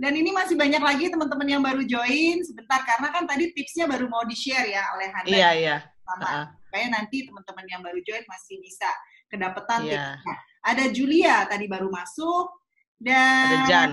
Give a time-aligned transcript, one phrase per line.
[0.00, 4.08] Dan ini masih banyak lagi teman-teman yang baru join sebentar karena kan tadi tipsnya baru
[4.08, 5.28] mau di-share ya oleh Hana.
[5.28, 5.76] Iya, iya.
[6.08, 6.24] Sama.
[6.24, 6.46] Uh.
[6.64, 8.88] Supaya nanti teman-teman yang baru join masih bisa
[9.28, 10.16] kedapetan yeah.
[10.16, 10.36] tipsnya.
[10.60, 12.48] Ada Julia tadi baru masuk
[12.96, 13.90] dan ada Jan.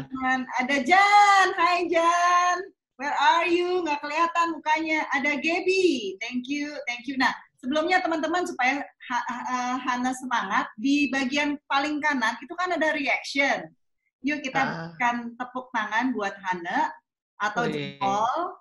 [0.63, 1.47] Ada Jan.
[1.59, 2.57] Hai Jan.
[2.95, 3.83] Where are you?
[3.83, 5.11] Nggak kelihatan mukanya.
[5.11, 6.17] Ada Gaby.
[6.23, 6.71] Thank you.
[6.87, 7.19] Thank you.
[7.19, 8.81] Nah, sebelumnya teman-teman supaya
[9.83, 13.69] Hana semangat, di bagian paling kanan itu kan ada reaction.
[14.27, 14.67] Yuk kita uh.
[14.91, 16.91] berikan tepuk tangan buat Hana
[17.39, 18.59] atau jempol.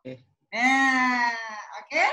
[0.54, 1.34] Nah,
[1.82, 1.90] oke.
[1.90, 2.10] Okay?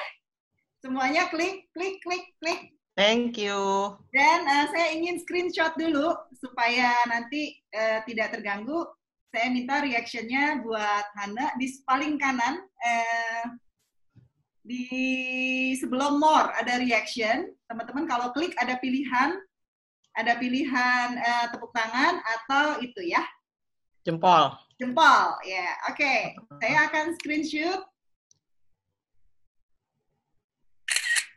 [0.82, 2.74] Semuanya klik, klik, klik, klik.
[2.98, 3.94] Thank you.
[4.10, 8.90] Dan uh, saya ingin screenshot dulu supaya nanti uh, tidak terganggu.
[9.30, 12.58] Saya minta reactionnya buat Hana di paling kanan.
[12.82, 13.46] Uh,
[14.64, 14.86] di
[15.78, 17.54] sebelum more ada reaction.
[17.70, 19.38] Teman-teman kalau klik ada pilihan
[20.14, 23.22] ada pilihan uh, tepuk tangan atau itu ya?
[24.04, 24.52] Jempol.
[24.76, 25.64] Jempol, ya.
[25.64, 25.72] Yeah.
[25.88, 26.18] Oke, okay.
[26.60, 27.82] saya akan screenshot.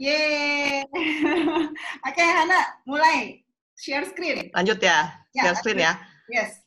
[0.03, 0.83] Yeay.
[0.91, 1.71] Oke,
[2.11, 3.41] okay, Hana, mulai.
[3.77, 4.51] Share screen.
[4.57, 5.93] Lanjut ya, ya share screen ya.
[6.33, 6.65] Yes.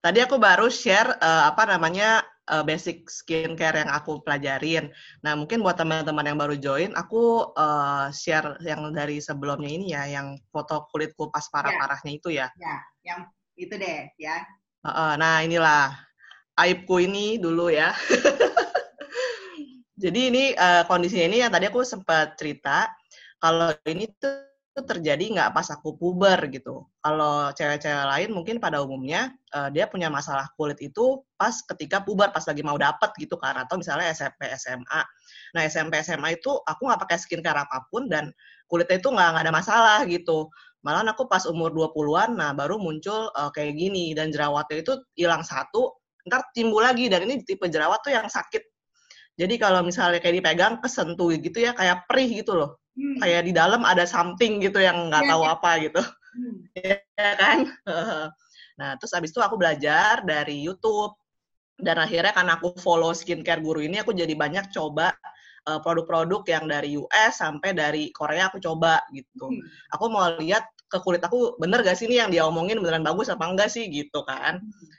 [0.00, 4.88] Tadi aku baru share uh, apa namanya uh, basic skincare yang aku pelajarin.
[5.20, 10.08] Nah, mungkin buat teman-teman yang baru join, aku uh, share yang dari sebelumnya ini ya,
[10.08, 12.48] yang foto kulitku pas parah-parahnya itu ya.
[12.56, 14.44] Ya, yang itu deh ya.
[14.86, 15.90] Uh, nah, inilah
[16.54, 17.90] aibku ini dulu ya.
[20.02, 22.86] Jadi ini uh, kondisinya ini yang tadi aku sempat cerita,
[23.42, 26.84] kalau ini tuh terjadi nggak pas aku puber gitu.
[27.00, 32.28] Kalau cewek-cewek lain mungkin pada umumnya uh, dia punya masalah kulit itu pas ketika puber,
[32.28, 35.00] pas lagi mau dapet gitu kan, atau misalnya SMP, SMA.
[35.56, 38.28] Nah SMP, SMA itu aku nggak pakai skincare apa pun dan
[38.68, 40.52] kulitnya itu nggak ada masalah gitu.
[40.84, 45.42] Malah aku pas umur 20-an, nah baru muncul uh, kayak gini dan jerawatnya itu hilang
[45.42, 45.96] satu,
[46.28, 48.62] ntar timbul lagi dan ini tipe jerawat tuh yang sakit.
[49.36, 53.18] Jadi kalau misalnya kayak dipegang kesentuh gitu ya kayak perih gitu loh hmm.
[53.20, 55.52] kayak di dalam ada something gitu yang nggak ya, tahu ya.
[55.52, 56.56] apa gitu hmm.
[57.20, 57.58] ya kan
[58.80, 61.16] nah terus abis itu aku belajar dari YouTube
[61.76, 65.12] dan akhirnya karena aku follow skincare guru ini aku jadi banyak coba
[65.68, 69.92] uh, produk-produk yang dari US sampai dari Korea aku coba gitu hmm.
[69.92, 73.28] aku mau lihat ke kulit aku bener gak sih ini yang dia omongin beneran bagus
[73.32, 73.86] apa enggak sih?
[73.90, 74.62] Gitu kan.
[74.62, 74.94] Hmm.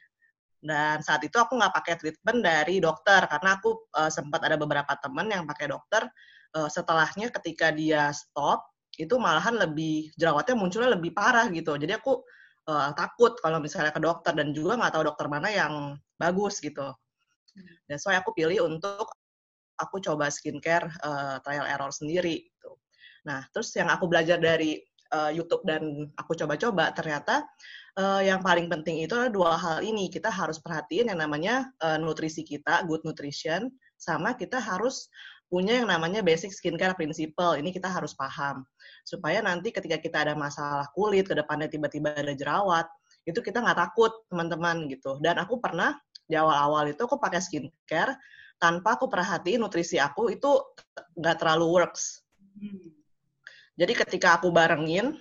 [0.58, 4.90] dan saat itu aku nggak pakai treatment dari dokter karena aku uh, sempat ada beberapa
[5.00, 6.10] teman yang pakai dokter
[6.58, 8.66] uh, setelahnya ketika dia stop
[8.98, 11.78] itu malahan lebih jerawatnya munculnya lebih parah gitu.
[11.78, 12.26] Jadi aku
[12.68, 15.74] uh, takut kalau misalnya ke dokter dan juga nggak tahu dokter mana yang
[16.18, 16.90] bagus gitu.
[17.86, 19.14] Dan so aku pilih untuk
[19.78, 22.72] aku coba skincare uh, trial error sendiri gitu.
[23.26, 24.82] nah terus yang aku belajar dari
[25.14, 27.46] uh, YouTube dan aku coba-coba ternyata
[28.00, 32.00] uh, yang paling penting itu adalah dua hal ini kita harus perhatiin yang namanya uh,
[32.00, 35.10] nutrisi kita good nutrition sama kita harus
[35.48, 37.56] punya yang namanya basic skincare principle.
[37.56, 38.68] Ini kita harus paham.
[39.08, 42.88] Supaya nanti ketika kita ada masalah kulit, ke depannya tiba-tiba ada jerawat,
[43.24, 45.20] itu kita nggak takut, teman-teman, gitu.
[45.24, 45.96] Dan aku pernah,
[46.28, 48.20] di awal-awal itu aku pakai skincare,
[48.60, 50.52] tanpa aku perhatiin nutrisi aku itu
[51.16, 52.28] nggak terlalu works.
[53.78, 55.14] Jadi ketika aku barengin,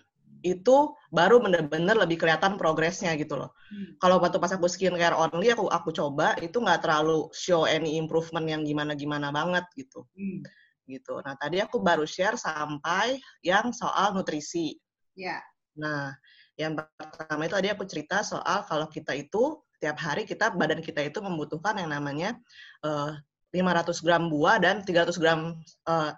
[0.45, 3.51] itu baru bener-bener lebih kelihatan progresnya gitu loh.
[3.73, 3.99] Hmm.
[3.99, 8.47] Kalau waktu pas aku skincare only aku aku coba itu nggak terlalu show any improvement
[8.47, 10.07] yang gimana-gimana banget gitu.
[10.15, 10.45] Hmm.
[10.87, 11.19] Gitu.
[11.19, 14.79] Nah, tadi aku baru share sampai yang soal nutrisi.
[15.19, 15.41] Ya.
[15.41, 15.43] Yeah.
[15.77, 16.15] Nah,
[16.57, 21.05] yang pertama itu tadi aku cerita soal kalau kita itu tiap hari kita badan kita
[21.05, 22.33] itu membutuhkan yang namanya
[22.81, 23.13] uh,
[23.55, 25.55] 500 gram buah dan 300 gram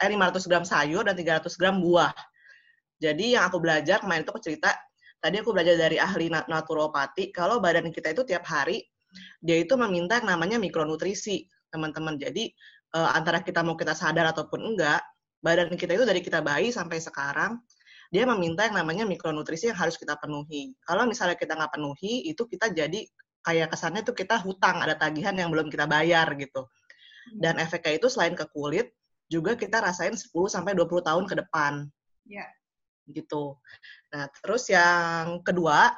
[0.01, 2.13] eh 500 gram sayur dan 300 gram buah.
[2.99, 4.75] Jadi yang aku belajar kemarin itu aku cerita,
[5.23, 8.83] tadi aku belajar dari ahli naturopati, kalau badan kita itu tiap hari,
[9.39, 12.19] dia itu meminta yang namanya mikronutrisi, teman-teman.
[12.19, 12.51] Jadi
[12.99, 14.99] uh, antara kita mau kita sadar ataupun enggak,
[15.39, 17.63] badan kita itu dari kita bayi sampai sekarang,
[18.11, 20.75] dia meminta yang namanya mikronutrisi yang harus kita penuhi.
[20.83, 23.05] Kalau misalnya kita nggak penuhi, itu kita jadi
[23.45, 26.67] kayak kesannya itu kita hutang, ada tagihan yang belum kita bayar gitu.
[27.37, 28.93] Dan efeknya itu selain ke kulit,
[29.29, 31.85] juga kita rasain 10 sampai 20 tahun ke depan.
[32.25, 32.49] Yeah
[33.13, 33.57] gitu.
[34.13, 35.97] Nah, terus yang kedua,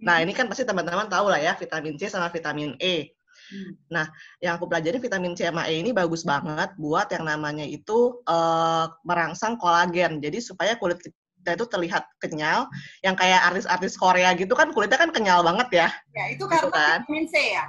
[0.00, 0.24] nah hmm.
[0.28, 3.12] ini kan pasti teman-teman tahu lah ya vitamin C sama vitamin E.
[3.50, 3.72] Hmm.
[3.90, 4.06] Nah,
[4.38, 8.86] yang aku pelajari vitamin C sama E ini bagus banget buat yang namanya itu uh,
[9.04, 10.20] merangsang kolagen.
[10.22, 12.68] Jadi supaya kulit kita itu terlihat kenyal,
[13.00, 15.88] yang kayak artis-artis Korea gitu kan kulitnya kan kenyal banget ya.
[16.12, 16.98] Ya, itu gitu karena kan.
[17.08, 17.64] vitamin C ya?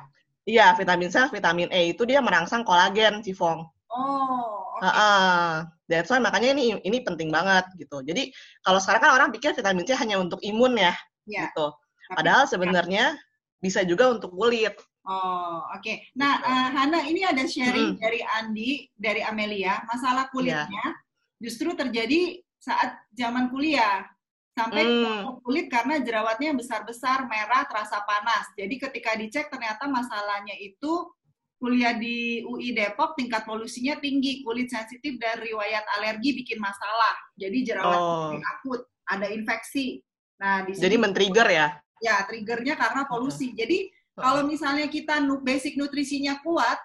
[0.46, 3.62] Iya, vitamin C, vitamin E itu dia merangsang kolagen, Cifong.
[3.92, 4.90] Oh, Okay.
[4.90, 5.50] Uh, uh,
[5.86, 8.02] that's why makanya ini ini penting banget gitu.
[8.02, 8.34] Jadi
[8.66, 10.98] kalau sekarang kan orang pikir vitamin C hanya untuk imun ya,
[11.30, 11.46] yeah.
[11.54, 11.70] gitu.
[12.10, 13.14] Padahal sebenarnya
[13.62, 14.74] bisa juga untuk kulit.
[15.06, 15.86] Oh, oke.
[15.86, 16.10] Okay.
[16.18, 18.02] Nah, uh, Hana, ini ada sharing Hmm.
[18.02, 20.98] dari Andi, dari Amelia, masalah kulitnya
[21.38, 24.06] justru terjadi saat zaman kuliah.
[24.52, 25.40] Sampai Hmm.
[25.48, 28.52] kulit karena jerawatnya besar-besar, merah, terasa panas.
[28.60, 31.08] Jadi ketika dicek ternyata masalahnya itu
[31.56, 37.16] kuliah di UI Depok tingkat polusinya tinggi, kulit sensitif dan riwayat alergi bikin masalah.
[37.40, 38.34] Jadi jerawat Oh.
[38.36, 40.04] akut, ada infeksi.
[40.42, 41.68] Nah, di Jadi sini men-trigger ya.
[42.02, 43.54] ya triggernya karena polusi.
[43.54, 43.88] Jadi
[44.18, 46.82] kalau misalnya kita basic nutrisinya kuat,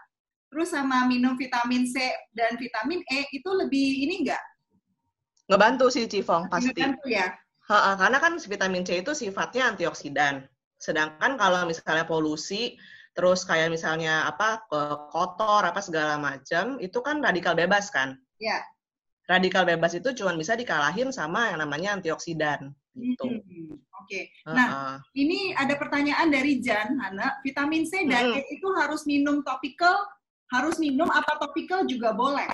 [0.53, 1.99] terus sama minum vitamin C
[2.31, 4.45] dan vitamin E itu lebih ini enggak?
[5.51, 6.71] Ngebantu sih Cifong pasti.
[6.71, 7.33] Membantu ya.
[7.67, 10.47] Karena kan vitamin C itu sifatnya antioksidan.
[10.79, 12.79] Sedangkan kalau misalnya polusi,
[13.17, 14.63] terus kayak misalnya apa
[15.11, 18.15] kotor apa segala macam, itu kan radikal bebas kan.
[18.39, 18.63] Ya.
[19.27, 22.71] Radikal bebas itu cuma bisa dikalahin sama yang namanya antioksidan.
[22.95, 23.27] Gitu.
[23.27, 23.75] Hmm,
[24.07, 24.31] Oke.
[24.47, 24.95] Nah, Ha-ha.
[25.19, 27.43] ini ada pertanyaan dari Jan, Hana.
[27.43, 28.39] Vitamin C dan.
[28.39, 30.07] E itu harus minum topical,
[30.55, 32.47] harus minum apa topical juga boleh.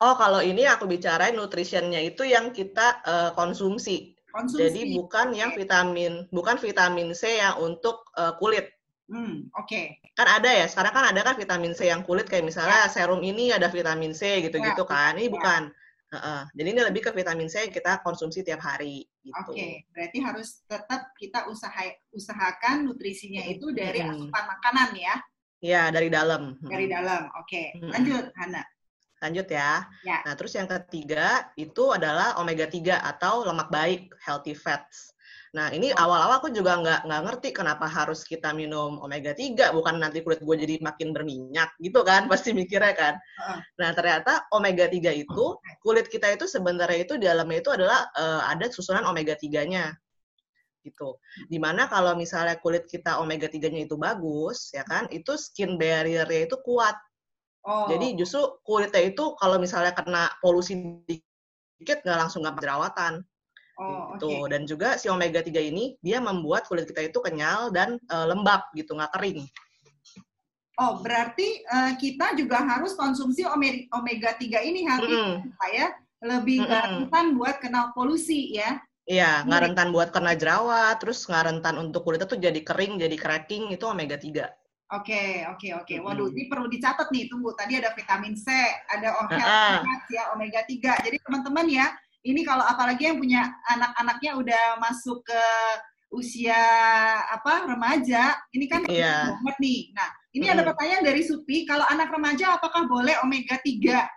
[0.00, 4.16] Oh, kalau ini aku bicarain nutritionnya itu yang kita eh, konsumsi.
[4.32, 4.60] Konsumsi.
[4.64, 8.66] Jadi bukan yang vitamin, bukan vitamin C yang untuk eh, kulit.
[9.10, 10.00] Hmm, oke.
[10.14, 13.50] Kan ada ya, sekarang kan ada kan vitamin C yang kulit kayak misalnya serum ini
[13.52, 15.12] ada vitamin C gitu-gitu Ya, kan.
[15.20, 15.32] Ini ya.
[15.36, 15.62] bukan.
[16.10, 16.40] Heeh.
[16.58, 19.50] Jadi ini lebih ke vitamin C yang kita konsumsi tiap hari gitu.
[19.52, 24.14] Oke, berarti harus tetap kita usaha usahakan nutrisinya itu dari Hmm.
[24.16, 25.14] asupan makanan ya,
[25.60, 26.56] Ya, dari dalam.
[26.64, 27.28] dari dalam.
[27.36, 27.92] Oke, Hmm.
[27.94, 28.62] lanjut Hana.
[29.20, 29.84] Lanjut ya.
[30.00, 30.24] Ya.
[30.24, 35.12] Nah, terus yang ketiga itu adalah omega 3 atau lemak baik, healthy fats.
[35.50, 36.06] Nah, ini Oh.
[36.06, 40.38] awal-awal aku juga nggak nggak ngerti kenapa harus kita minum omega 3, bukan nanti kulit
[40.40, 43.14] gue jadi makin berminyak gitu kan, pasti mikirnya kan.
[43.76, 48.42] Nah, ternyata omega 3 itu, kulit kita itu sebenarnya itu di dalamnya itu adalah eh,
[48.56, 49.90] ada susunan omega 3-nya.
[50.80, 51.18] Gitu.
[51.50, 56.46] Di mana kalau misalnya kulit kita omega 3-nya itu bagus, ya kan, itu skin barrier-nya
[56.48, 56.96] itu kuat.
[57.60, 63.20] Oh, Jadi justru kulitnya itu kalau misalnya kena polusi dikit nggak langsung nggak jerawatan
[63.76, 64.32] oh, gitu.
[64.32, 64.48] oke.
[64.48, 68.64] Dan juga si omega 3 ini dia membuat kulit kita itu kenyal dan eh, lembab
[68.72, 69.44] gitu, nggak kering.
[70.80, 75.52] Oh, berarti eh, kita juga harus konsumsi ome- omega 3 ini hari Mm-mm.
[75.52, 75.84] supaya
[76.24, 76.72] lebih Mm-mm.
[77.04, 78.80] rentan buat kena polusi ya.
[79.04, 79.66] Iya, nggak Iya.
[79.68, 83.84] rentan buat kena jerawat, terus nggak rentan untuk kulitnya tuh jadi kering, jadi cracking, itu
[83.84, 84.48] omega 3.
[84.90, 85.94] Oke, oke, oke.
[85.94, 86.06] Mm-mm.
[86.06, 87.30] Waduh, ini perlu dicatat nih.
[87.30, 88.50] Tunggu, tadi ada vitamin C,
[88.90, 91.06] ada healthy fats ya, omega 3.
[91.06, 91.86] Jadi teman-teman ya,
[92.26, 95.42] ini kalau apalagi yang punya anak-anaknya udah masuk ke
[96.10, 96.58] usia
[97.30, 99.30] apa remaja, ini kan Iya.
[99.30, 99.80] banget nih.
[99.94, 100.74] Nah, ini ada Mm-mm.
[100.74, 104.10] pertanyaan dari Supi, kalau anak remaja apakah boleh omega 3?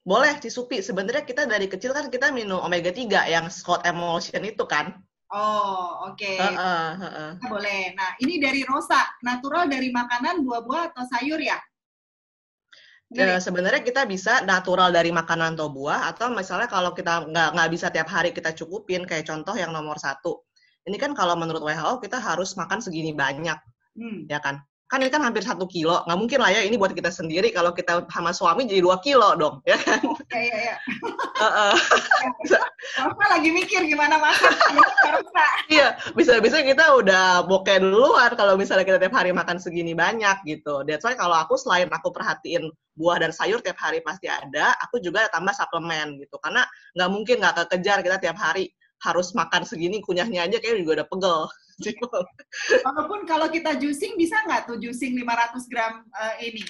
[0.00, 4.40] Boleh si Supi, sebenarnya kita dari kecil kan kita minum omega 3 yang Scott Emulsion
[4.48, 4.96] itu kan.
[5.28, 6.34] Oh, oke.
[6.40, 7.30] Heeh, heeh.
[7.44, 7.92] Boleh.
[7.92, 11.60] Nah, ini dari Rosa, natural dari makanan, buah-buah atau sayur ya?
[13.08, 13.40] Ya?
[13.40, 17.88] Sebenarnya kita bisa natural dari makanan atau buah atau misalnya kalau kita nggak nggak bisa
[17.88, 20.44] tiap hari kita cukupin kayak contoh yang nomor satu
[20.84, 23.56] ini kan kalau menurut WHO kita harus makan segini banyak
[23.98, 24.30] Hmm.
[24.30, 26.00] ya kan kan ini kan hampir satu kilo.
[26.08, 27.52] Nggak mungkin lah ya ini buat kita sendiri.
[27.52, 30.00] Kalau kita sama suami jadi dua kilo dong ya kan?
[30.32, 30.76] Ya, ya, ya.
[31.38, 31.74] Heeh.
[33.04, 34.56] Rosa lagi mikir gimana masak.
[35.68, 40.82] Iya bisa-bisa kita udah bokeh duluan kalau misalnya kita tiap hari makan segini banyak gitu.
[40.88, 45.04] That's why kalau aku selain aku perhatiin buah dan sayur tiap hari pasti ada aku
[45.04, 46.40] juga tambah suplemen gitu.
[46.40, 46.64] Karena
[46.96, 51.08] nggak mungkin nggak kekejar kita tiap hari harus makan segini kunyahnya aja kayak juga udah
[51.10, 51.40] pegel
[52.86, 56.64] Walaupun kalau kita juicing bisa nggak tuh juicing 500 gram eh, ini?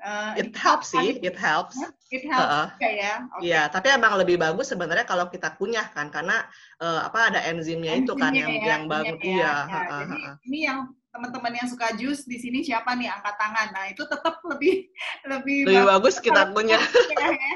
[0.00, 1.76] Eh, it helps sih it helps
[2.10, 2.66] It helps Heeh.
[2.74, 3.14] juga ya.
[3.30, 3.40] Oke.
[3.46, 6.42] Iya, tapi emang lebih bagus sebenarnya kalau kita kunyah kan, karena
[6.82, 9.20] eh, apa ada enzimnya itu kan yang Enzimnya ya, yang bagus.
[9.22, 9.30] ya.
[9.30, 10.34] Iya, Ya, heeh, jadi heeh.
[10.50, 10.78] ini yang
[11.14, 13.68] teman-teman yang suka jus di sini siapa nih angkat tangan.
[13.70, 14.90] Nah, itu tetap lebih
[15.30, 16.82] lebih, lebih bagus kita kalau kunyah.
[16.82, 17.54] ya, ya.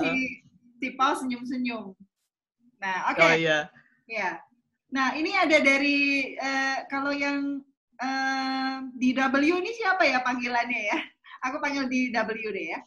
[0.00, 0.10] Si
[0.80, 1.92] si Paul senyum-senyum.
[2.84, 3.24] Nah, oke.
[3.24, 3.58] Oh iya.
[4.04, 4.44] Ya.
[4.92, 7.64] Nah, ini ada dari eh, kalau yang
[7.96, 10.98] eh, DW ini siapa ya panggilannya ya?
[11.48, 12.80] Aku panggil DW deh ya.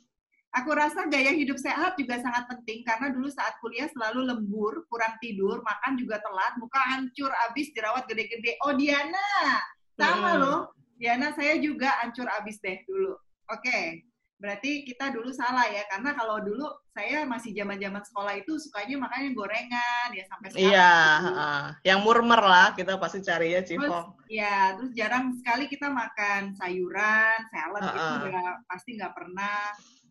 [0.62, 5.14] Aku rasa gaya hidup sehat juga sangat penting karena dulu saat kuliah selalu lembur, kurang
[5.22, 8.58] tidur, makan juga telat, muka hancur, abis jerawat gede-gede.
[8.66, 9.62] Oh Diana,
[9.94, 10.42] sama Mm-mm.
[10.42, 10.60] loh.
[10.98, 13.14] Diana saya juga hancur abis deh dulu.
[13.54, 14.02] Oke,
[14.38, 19.30] berarti kita dulu salah ya karena kalau dulu saya masih zaman-zaman sekolah itu sukanya makanya
[19.34, 20.70] gorengan ya sampai sekarang.
[20.74, 20.94] Iya,
[21.26, 21.62] heeh.
[21.90, 24.14] yang murmer lah kita pasti cari ya, Cipong.
[24.30, 28.22] ya, terus jarang sekali kita makan sayuran, salad itu Heeh.
[28.30, 29.62] udah pasti nggak pernah.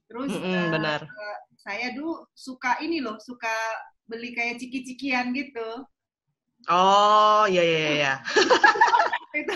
[0.06, 1.00] Terus Mm-mm, eh, benar.
[1.58, 3.54] saya dulu suka ini loh, suka
[4.06, 5.82] beli kayak ciki-cikian gitu.
[6.66, 8.12] Oh, iya iya iya.
[9.36, 9.52] itu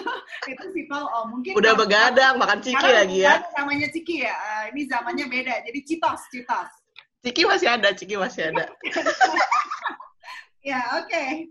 [0.46, 3.40] itu sih oh mungkin Udah begadang makan ciki lagi ya.
[3.56, 4.34] namanya ciki ya.
[4.36, 5.64] Ah, ini zamannya beda.
[5.66, 6.70] Jadi citos, citos.
[7.24, 8.68] Ciki masih ada, ciki masih ada.
[10.60, 11.48] Ya, oke.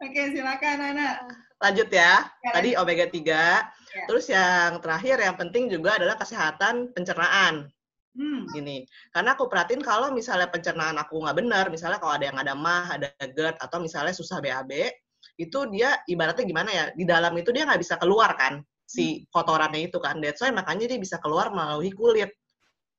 [0.00, 1.28] Oke, silakan Nana.
[1.60, 2.24] Lanjut ya.
[2.40, 3.20] Ya, Tadi omega 3.
[3.20, 4.04] Ya.
[4.08, 7.68] Terus yang terakhir yang penting juga adalah kesehatan pencernaan.
[8.14, 8.46] Hmm.
[8.46, 12.54] gini karena aku perhatiin kalau misalnya pencernaan aku nggak benar misalnya kalau ada yang ada
[12.54, 14.94] mah ada GERD atau misalnya susah BAB
[15.34, 19.90] itu dia ibaratnya gimana ya di dalam itu dia nggak bisa keluar kan si kotorannya
[19.90, 22.30] itu kan that's why makanya dia bisa keluar melalui kulit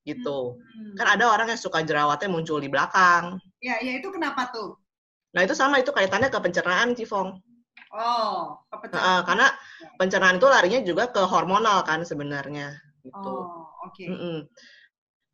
[0.03, 0.93] gitu Hmm.
[1.00, 4.75] kan ada orang yang suka jerawatnya muncul di belakang Ya, ya itu kenapa tuh?
[5.31, 7.39] nah itu sama itu kaitannya ke pencernaan Cifong
[7.95, 9.00] Oh, kepecah.
[9.00, 9.48] Nah, karena
[9.95, 12.75] pencernaan itu larinya juga ke hormonal kan sebenarnya
[13.07, 14.03] gitu Oh, oke.
[14.03, 14.38] Mm-mm.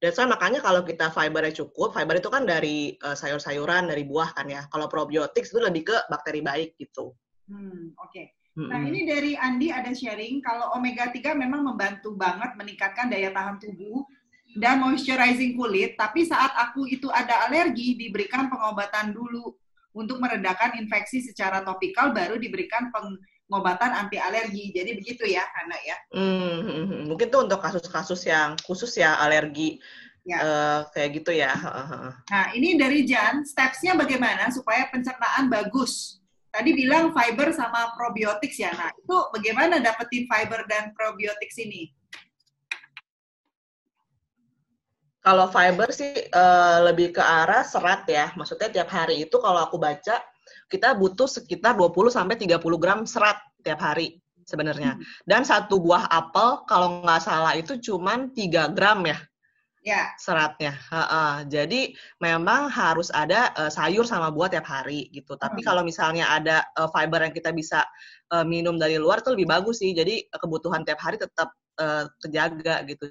[0.02, 4.34] That's why makanya kalau kita fibernya cukup, fiber itu kan dari eh, sayur-sayuran, dari buah
[4.34, 4.66] kan ya.
[4.74, 7.14] Kalau probiotik itu lebih ke bakteri baik gitu.
[7.46, 8.24] Hmm, oke.
[8.58, 8.90] Nah, Mm-mm.
[8.92, 14.04] ini dari Andi ada sharing kalau omega 3 memang membantu banget meningkatkan daya tahan tubuh
[14.60, 19.56] dan moisturizing kulit, tapi saat aku itu ada alergi diberikan pengobatan dulu
[19.96, 22.92] untuk meredakan infeksi secara topikal baru diberikan
[23.52, 24.72] pengobatan anti alergi.
[24.72, 25.98] Jadi begitu ya, Hana ya.
[26.16, 29.84] Hmm, mungkin tuh untuk kasus-kasus yang khusus ya alergi
[30.22, 30.38] Ya.
[30.38, 31.50] eh, kayak gitu ya.
[32.30, 36.22] Nah, ini dari Jan, steps-nya bagaimana supaya pencernaan bagus?
[36.54, 38.70] Tadi bilang fiber sama probiotics ya.
[38.70, 41.90] Nah, itu bagaimana dapetin fiber dan probiotics ini?
[45.26, 48.30] Kalau fiber sih eh, lebih ke arah serat ya.
[48.38, 50.22] Maksudnya tiap hari itu kalau aku baca
[50.72, 54.96] kita butuh sekitar 20 sampai 30 gram serat tiap hari sebenarnya.
[55.28, 59.20] Dan satu buah apel kalau nggak salah itu cuman 3 gram ya
[59.82, 60.78] Ya, seratnya.
[60.94, 61.50] Heeh.
[61.50, 61.82] Jadi
[62.22, 65.34] memang harus ada eh, sayur sama buah tiap hari gitu.
[65.34, 65.74] Tapi Hmm.
[65.74, 67.82] kalau misalnya ada eh, fiber yang kita bisa
[68.30, 69.90] eh, minum dari luar tuh lebih bagus sih.
[69.98, 71.50] Jadi kebutuhan tiap hari tetap
[71.82, 73.10] eh, terjaga gitu.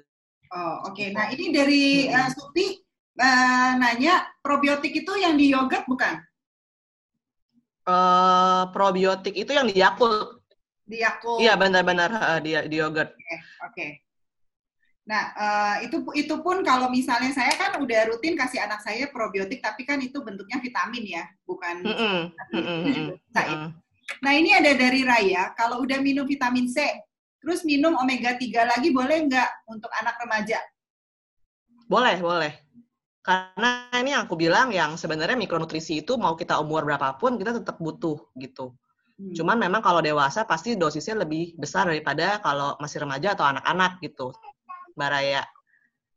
[0.55, 1.03] Oh, oke.
[1.11, 2.27] Nah, ini dari Hmm.
[2.27, 2.79] uh, Suti
[3.19, 6.23] uh, nanya, probiotik itu yang di yogurt bukan?
[7.91, 10.39] Eh, probiotik itu yang di Yakult.
[10.87, 11.39] Di Yakult.
[11.43, 13.11] Iya benar-benar eh, di, di yogurt.
[13.67, 14.07] Oke.
[15.01, 19.59] Nah, uh, itu itu pun kalau misalnya saya kan udah rutin kasih anak saya probiotik,
[19.59, 21.81] tapi kan itu bentuknya vitamin ya, bukan.
[21.81, 23.49] Mm-mm, juga bisa ya.
[23.49, 23.69] mm-mm.
[24.21, 26.85] Nah, ini ada dari Raya, kalau udah minum vitamin C,
[27.41, 30.61] terus minum omega 3 lagi boleh nggak untuk anak remaja?
[31.89, 32.53] Boleh, boleh.
[33.21, 37.77] Karena ini yang aku bilang yang sebenarnya mikronutrisi itu mau kita umur berapapun kita tetap
[37.77, 38.73] butuh gitu.
[39.21, 39.33] Hmm.
[39.37, 44.33] Cuman memang kalau dewasa pasti dosisnya lebih besar daripada kalau masih remaja atau anak-anak gitu.
[44.97, 45.43] Mbak Raya.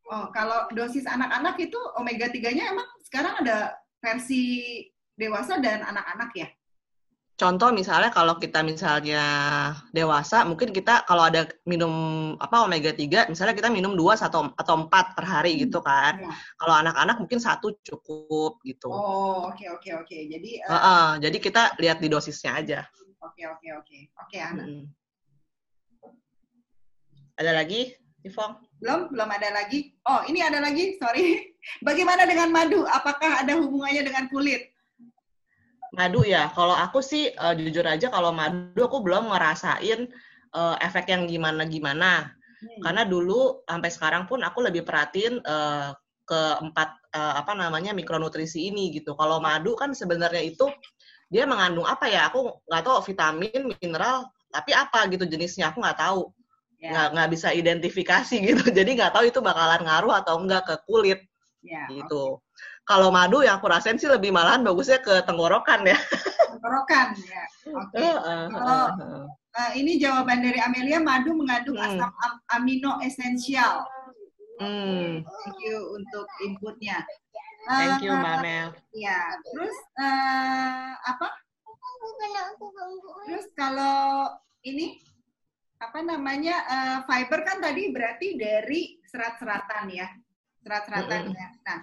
[0.08, 4.84] Oh, kalau dosis anak-anak itu omega 3-nya emang sekarang ada versi
[5.16, 6.48] dewasa dan anak-anak ya?
[7.44, 9.20] Contoh misalnya kalau kita misalnya
[9.92, 11.92] dewasa, mungkin kita kalau ada minum
[12.40, 16.24] apa omega 3, misalnya kita minum 2 atau atau 4 per hari gitu kan.
[16.24, 16.32] Ya.
[16.56, 18.88] Kalau anak-anak mungkin satu cukup gitu.
[18.88, 20.16] Oh, oke oke oke.
[20.16, 22.80] Jadi eh, Heeh, jadi kita lihat di dosisnya aja.
[23.20, 23.98] oke oke oke.
[24.24, 24.64] Oke, Ana.
[24.64, 24.84] Mm.
[27.36, 27.92] Ada lagi,
[28.24, 28.56] Ivong?
[28.80, 29.92] Belum belum ada lagi.
[30.08, 30.96] Oh, ini ada lagi.
[30.96, 31.52] Sorry.
[31.84, 32.88] Bagaimana dengan madu?
[32.88, 34.73] Apakah ada hubungannya dengan kulit?
[35.94, 40.10] Madu ya, kalau aku sih eh, jujur aja kalau madu aku belum ngerasain
[40.54, 42.34] eh, efek yang gimana-gimana.
[42.34, 42.80] Hmm.
[42.82, 45.90] Karena dulu sampai sekarang pun aku lebih perhatiin eh,
[46.24, 49.14] ke empat eh, apa namanya mikronutrisi ini gitu.
[49.14, 50.66] Kalau madu kan sebenarnya itu
[51.30, 52.28] dia mengandung apa ya?
[52.32, 56.32] Aku nggak tahu vitamin, mineral, tapi apa gitu jenisnya aku nggak tahu.
[56.82, 58.64] Ya, Nggak nggak bisa identifikasi gitu.
[58.72, 61.20] Jadi nggak tahu itu bakalan ngaruh atau enggak ke kulit
[61.64, 61.88] ya.
[61.88, 62.40] gitu.
[62.84, 65.96] Kalau madu yang aku rasain sih lebih malahan bagusnya ke tenggorokan ya.
[66.52, 67.42] Tenggorokan ya.
[67.72, 67.96] Oke.
[67.96, 69.24] Heeh, Kalau- heeh.
[69.54, 71.94] Eh, ini jawaban dari Amelia, madu mengandung Hmm.
[71.96, 73.86] asam am- amino esensial.
[74.58, 77.02] Hmm, Thank you untuk inputnya.
[77.64, 78.68] thank you Eh, Mbak Mel.
[78.92, 81.26] Ya, terus eh, apa?
[83.24, 84.28] Terus kalau
[84.62, 85.00] ini
[85.78, 90.06] apa namanya eh, fiber kan tadi berarti dari serat-seratan ya,
[90.60, 91.46] serat-seratannya.
[91.62, 91.80] Nah,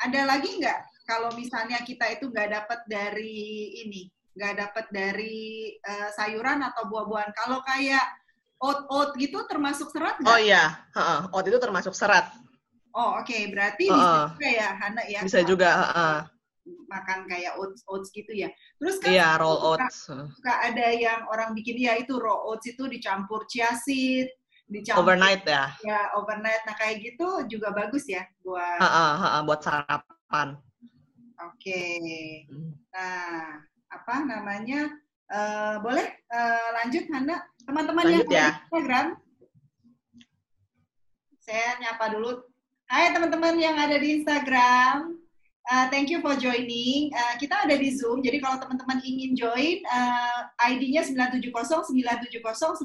[0.00, 3.36] ada lagi nggak kalau misalnya kita itu nggak dapat dari
[3.84, 7.30] ini, nggak dapat dari eh, sayuran atau buah-buahan?
[7.36, 8.04] Kalau kayak
[8.58, 10.40] oat-oat gitu termasuk serat Oh nggak?
[10.40, 10.64] iya,
[10.96, 12.32] heeh, oat itu termasuk serat.
[12.94, 14.26] Oh, oke, berarti bisa Heeh.
[14.32, 15.20] juga ya, Hana ya.
[15.26, 16.18] Bisa juga, heeh.
[16.88, 18.48] makan kayak oats oats gitu ya.
[18.80, 19.98] Terus kan Iya, roll suka- oats.
[20.08, 24.30] suka ada yang orang bikin ya itu raw oats itu dicampur chia seed,
[24.74, 25.70] dicampur Overnight ya.
[25.86, 26.62] ya overnight.
[26.66, 28.82] Nah kayak gitu juga bagus ya buat.
[28.82, 30.58] Heeh, heeh, buat sarapan.
[31.38, 31.82] Oke.
[32.90, 33.62] Nah
[33.94, 34.90] apa namanya
[35.30, 38.58] uh, boleh uh, lanjut Hana teman-teman yang ya.
[38.66, 39.06] Instagram
[41.44, 42.42] saya nyapa dulu
[42.84, 45.13] Hai teman-teman yang ada di Instagram
[45.64, 47.08] Uh, thank you for joining.
[47.16, 51.00] Uh, kita ada di Zoom, jadi kalau teman-teman ingin join, uh, ID-nya
[51.40, 52.84] 970-970-9777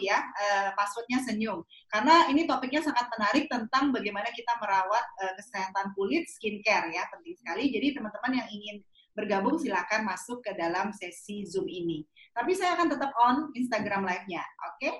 [0.00, 1.60] ya, uh, passwordnya senyum.
[1.92, 7.36] Karena ini topiknya sangat menarik tentang bagaimana kita merawat uh, kesehatan kulit, skincare ya, penting
[7.36, 7.68] sekali.
[7.68, 8.80] Jadi teman-teman yang ingin
[9.12, 12.00] bergabung silakan masuk ke dalam sesi Zoom ini.
[12.32, 14.80] Tapi saya akan tetap on Instagram live-nya, oke?
[14.80, 14.92] Okay?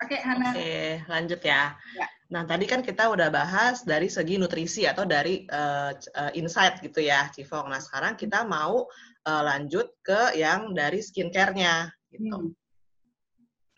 [0.00, 0.56] Oke, okay, Hana.
[0.56, 1.76] Oke, lanjut ya.
[2.00, 2.08] ya.
[2.30, 5.90] Nah, tadi kan kita udah bahas dari segi nutrisi atau dari uh,
[6.38, 7.66] insight gitu ya, Cifong.
[7.66, 8.86] Nah, sekarang kita mau
[9.26, 12.38] uh, lanjut ke yang dari skincare-nya gitu.
[12.38, 12.54] Hmm.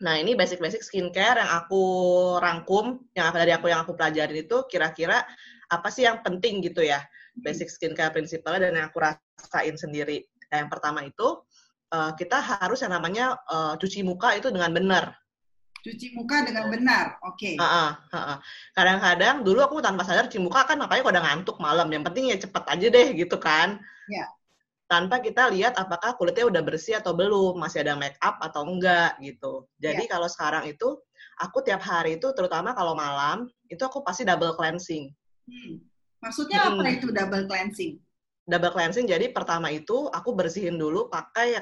[0.05, 1.81] Nah, ini basic-basic skincare yang aku
[2.37, 5.25] rangkum, yang dari aku yang aku pelajarin itu kira-kira
[5.73, 7.41] apa sih yang penting gitu ya, hmm.
[7.41, 10.29] basic skincare prinsipalnya dan yang aku rasain sendiri.
[10.53, 11.41] Nah, yang pertama itu
[11.89, 15.22] uh, kita harus yang namanya uh, cuci muka itu dengan benar
[15.83, 17.19] cuci muka dengan benar.
[17.27, 17.59] Oke.
[17.59, 18.39] Okay.
[18.71, 21.91] Kadang-kadang dulu aku tanpa sadar cuci muka kan makanya udah ngantuk malam.
[21.91, 23.83] Yang penting ya cepet aja deh gitu kan.
[24.07, 24.31] Ya.
[24.87, 29.19] Tanpa kita lihat apakah kulitnya udah bersih atau belum, masih ada make up atau enggak
[29.19, 29.67] gitu.
[29.83, 30.09] Jadi ya.
[30.15, 30.95] kalau sekarang itu
[31.43, 35.11] aku tiap hari itu terutama kalau malam itu aku pasti double cleansing.
[35.43, 35.83] Hmm.
[36.23, 36.79] Maksudnya hmm.
[36.79, 37.99] apa itu double cleansing?
[38.47, 41.59] Double cleansing jadi pertama itu aku bersihin dulu pakai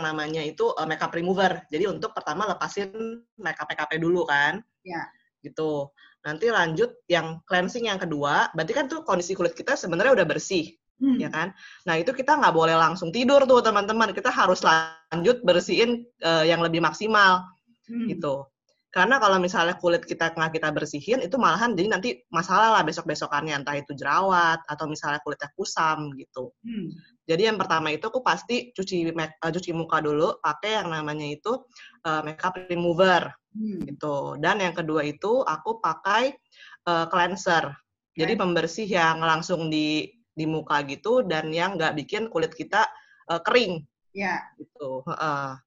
[0.00, 1.64] namanya itu uh, makeup remover.
[1.68, 4.60] Jadi untuk pertama lepasin makeup makeup dulu kan.
[4.82, 5.06] Ya.
[5.40, 5.90] Gitu.
[6.26, 8.50] Nanti lanjut yang cleansing yang kedua.
[8.52, 10.74] Berarti kan tuh kondisi kulit kita sebenarnya udah bersih.
[10.96, 11.20] Hmm.
[11.20, 11.52] ya kan?
[11.84, 16.64] Nah itu kita nggak boleh langsung tidur tuh teman-teman, kita harus lanjut bersihin uh, yang
[16.64, 17.44] lebih maksimal,
[17.84, 18.08] hmm.
[18.16, 18.48] gitu.
[18.88, 23.60] Karena kalau misalnya kulit kita nggak kita bersihin, itu malahan jadi nanti masalah lah besok-besokannya,
[23.60, 26.56] entah itu jerawat atau misalnya kulitnya kusam gitu.
[26.64, 26.88] Hmm.
[27.26, 31.26] Jadi yang pertama itu aku pasti cuci make, uh, cuci muka dulu pakai yang namanya
[31.26, 31.66] itu
[32.06, 33.82] uh, makeup remover hmm.
[33.90, 34.38] gitu.
[34.38, 36.38] Dan yang kedua itu aku pakai
[36.86, 37.74] uh, cleanser.
[38.14, 38.24] Okay.
[38.24, 42.86] Jadi pembersih yang langsung di di muka gitu dan yang nggak bikin kulit kita
[43.26, 43.82] uh, kering.
[44.14, 44.38] Ya.
[44.38, 44.40] Yeah.
[44.62, 45.02] Gitu.
[45.10, 45.58] Uh,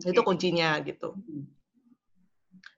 [0.00, 0.08] okay.
[0.08, 1.12] Itu kuncinya gitu.
[1.12, 1.52] Hmm.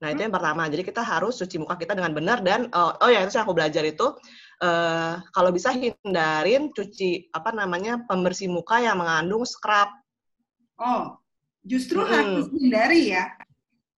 [0.02, 0.66] Nah, itu yang pertama.
[0.68, 3.56] Jadi kita harus cuci muka kita dengan benar dan uh, oh ya itu yang aku
[3.56, 4.18] belajar itu
[4.60, 9.90] uh, kalau bisa hindarin cuci apa namanya pembersih muka yang mengandung scrub.
[10.78, 11.18] Oh,
[11.64, 12.10] justru hmm.
[12.10, 13.24] harus hindari ya.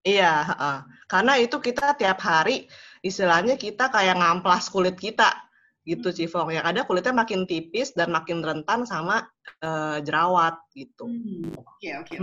[0.07, 2.71] Iya, uh, karena itu kita tiap hari
[3.03, 5.35] istilahnya kita kayak ngamplas kulit kita
[5.83, 6.17] gitu hmm.
[6.17, 6.49] Cifong.
[6.55, 9.27] Yang ada kulitnya makin tipis dan makin rentan sama
[9.67, 11.11] uh, jerawat gitu.
[11.11, 12.15] Hmm, oke oke.
[12.15, 12.19] Okay,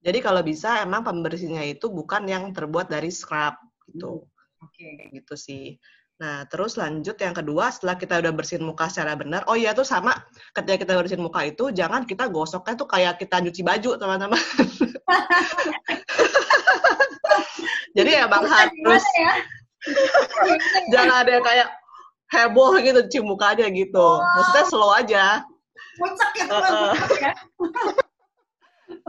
[0.00, 3.52] jadi kalau bisa emang pembersihnya itu bukan yang terbuat dari scrub
[3.88, 4.24] gitu.
[4.64, 4.96] Oke.
[4.96, 5.20] Okay.
[5.20, 5.64] Gitu sih.
[6.20, 9.88] Nah, terus lanjut yang kedua, setelah kita udah bersihin muka secara benar, oh iya tuh
[9.88, 10.12] sama,
[10.52, 14.36] ketika kita bersihin muka itu, jangan kita gosoknya tuh kayak kita nyuci baju, teman-teman.
[17.96, 19.32] Jadi ya bang harus, ya?
[20.92, 21.68] jangan ada kayak
[22.30, 23.96] heboh gitu cuci muka aja gitu.
[23.96, 24.20] Oh.
[24.20, 25.24] Maksudnya slow aja.
[25.98, 26.92] Muncak ya, uh -uh.
[27.18, 27.32] ya.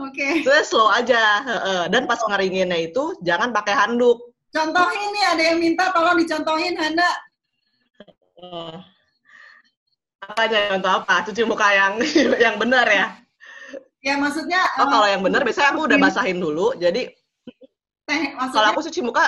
[0.02, 0.42] Oke.
[0.42, 0.64] Okay.
[0.64, 1.44] slow aja.
[1.92, 4.31] Dan pas ngeringinnya itu jangan pakai handuk.
[4.52, 7.10] Contohin nih, ada yang minta tolong dicontohin, Handa.
[8.36, 8.76] Uh,
[10.22, 11.14] apa aja contoh apa?
[11.26, 11.92] Cuci muka yang
[12.44, 13.06] yang benar ya?
[14.02, 14.60] Ya maksudnya.
[14.82, 16.74] Oh, kalau yang benar biasanya aku udah basahin dulu.
[16.76, 17.08] Jadi
[18.52, 19.24] kalau aku cuci muka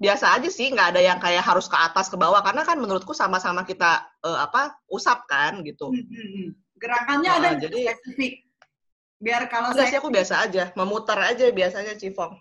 [0.00, 3.12] biasa aja sih, nggak ada yang kayak harus ke atas ke bawah karena kan menurutku
[3.12, 5.92] sama-sama kita uh, apa usap kan gitu.
[5.92, 6.48] Hmm, hmm, hmm.
[6.80, 8.50] Gerakannya ada jadi, spesifik
[9.20, 12.40] biar kalau saya sih aku biasa aja, memutar aja biasanya Cifong.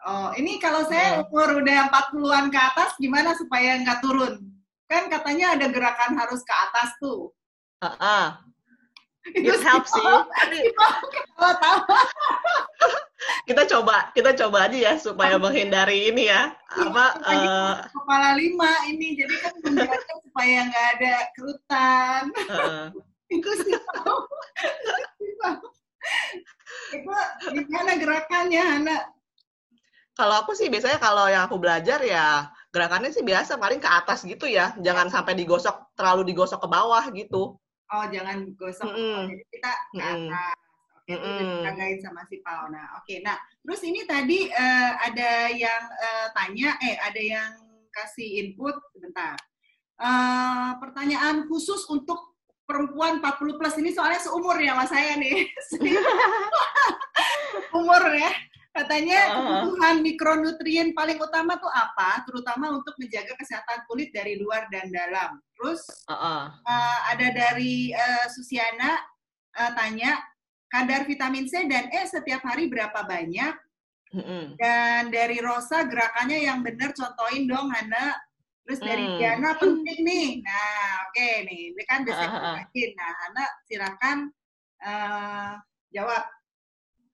[0.00, 4.40] Oh, ini kalau saya umur udah 40-an ke atas gimana supaya nggak turun?
[4.88, 7.28] Kan katanya ada gerakan harus ke atas tuh.
[7.84, 8.26] Uh -uh.
[9.36, 10.00] It helps sih.
[13.44, 16.56] Kita coba, kita coba aja ya supaya menghindari ini ya.
[16.72, 22.22] Apa uh, kepala lima ini jadi kan menjaga supaya nggak ada kerutan.
[22.48, 22.88] Uh.
[23.28, 24.14] Itu sih itu
[27.60, 28.98] gimana gerakannya Hana?
[30.20, 34.20] Kalau aku sih biasanya kalau yang aku belajar ya gerakannya sih biasa paling ke atas
[34.28, 37.56] gitu ya, jangan sampai digosok terlalu digosok ke bawah gitu.
[37.88, 39.20] Oh jangan gosok, mm -hmm.
[39.32, 40.52] jadi kita ke atas.
[40.92, 41.38] Oke, mm -hmm.
[41.40, 43.00] itu guide sama si Pauna.
[43.00, 47.50] Oke, nah terus ini tadi uh, ada yang uh, tanya, eh ada yang
[47.88, 49.40] kasih input sebentar.
[49.96, 52.36] Uh, pertanyaan khusus untuk
[52.68, 55.48] perempuan 40 plus ini soalnya seumur ya mas saya nih.
[57.80, 58.49] Umur ya.
[58.70, 62.22] Katanya kebutuhan mikronutrien paling utama tuh apa?
[62.22, 65.42] Terutama untuk menjaga kesehatan kulit dari luar dan dalam.
[65.58, 66.42] Terus Heeh.
[66.54, 68.94] eh, ada dari eh, Susiana
[69.58, 70.22] eh, tanya
[70.70, 73.58] kadar vitamin C dan E setiap hari berapa banyak?
[74.14, 74.54] Mm-mm.
[74.58, 78.14] Dan dari Rosa gerakannya yang benar contohin dong Hana.
[78.66, 79.18] Terus dari Hmm.
[79.18, 80.28] Diana penting nih.
[80.46, 81.74] Nah, oke nih.
[81.74, 82.30] Ini kan bisa ah.
[82.30, 82.90] dibagiin.
[82.94, 84.18] Nah, Hana silakan
[84.78, 85.52] eh,
[85.90, 86.22] jawab.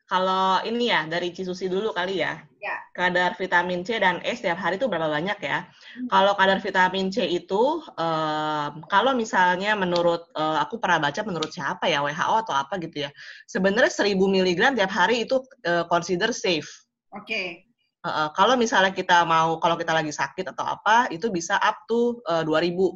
[0.07, 2.39] Kalau ini ya dari Cisusi dulu kali ya.
[2.63, 2.79] Ya.
[2.95, 5.67] Kadar vitamin C dan E setiap hari itu berapa banyak ya?
[5.67, 6.07] Hmm.
[6.07, 11.91] Kalau kadar vitamin C itu em, kalau misalnya menurut eh, aku pernah baca menurut siapa
[11.91, 13.11] ya WHO atau apa gitu ya.
[13.51, 16.71] Sebenarnya 1000 mg tiap hari itu eh, consider safe.
[17.11, 17.67] Oke.
[17.67, 21.83] Eh, eh, kalau misalnya kita mau kalau kita lagi sakit atau apa itu bisa up
[21.91, 22.95] to eh, 2000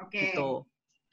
[0.00, 0.32] Oke.
[0.32, 0.64] gitu.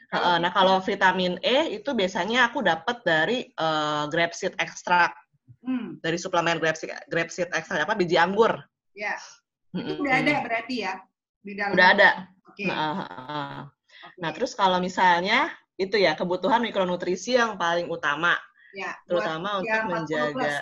[0.08, 5.23] Kalau- Eh, nah kalau vitamin E itu biasanya aku dapat dari eh, grapeseed extract
[5.64, 8.60] Hmm, dari suplemen grapeseed, grapeseed extract apa biji anggur.
[8.92, 9.16] ya.
[9.74, 10.04] Itu Mm-mm.
[10.06, 10.94] udah ada berarti ya
[11.42, 11.74] di dalam.
[11.74, 12.10] Udah ada.
[12.52, 12.66] Oke.
[12.68, 13.60] Nah, eh, eh.
[14.04, 14.20] oke.
[14.20, 18.38] nah terus kalau misalnya itu ya kebutuhan mikronutrisi yang paling utama,
[18.76, 20.54] ya, terutama untuk yang 40 menjaga.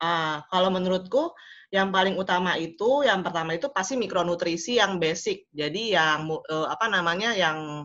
[0.00, 1.36] Ah, kalau menurutku
[1.70, 5.46] yang paling utama itu yang pertama itu pasti mikronutrisi yang basic.
[5.52, 7.84] Jadi yang eh, apa namanya yang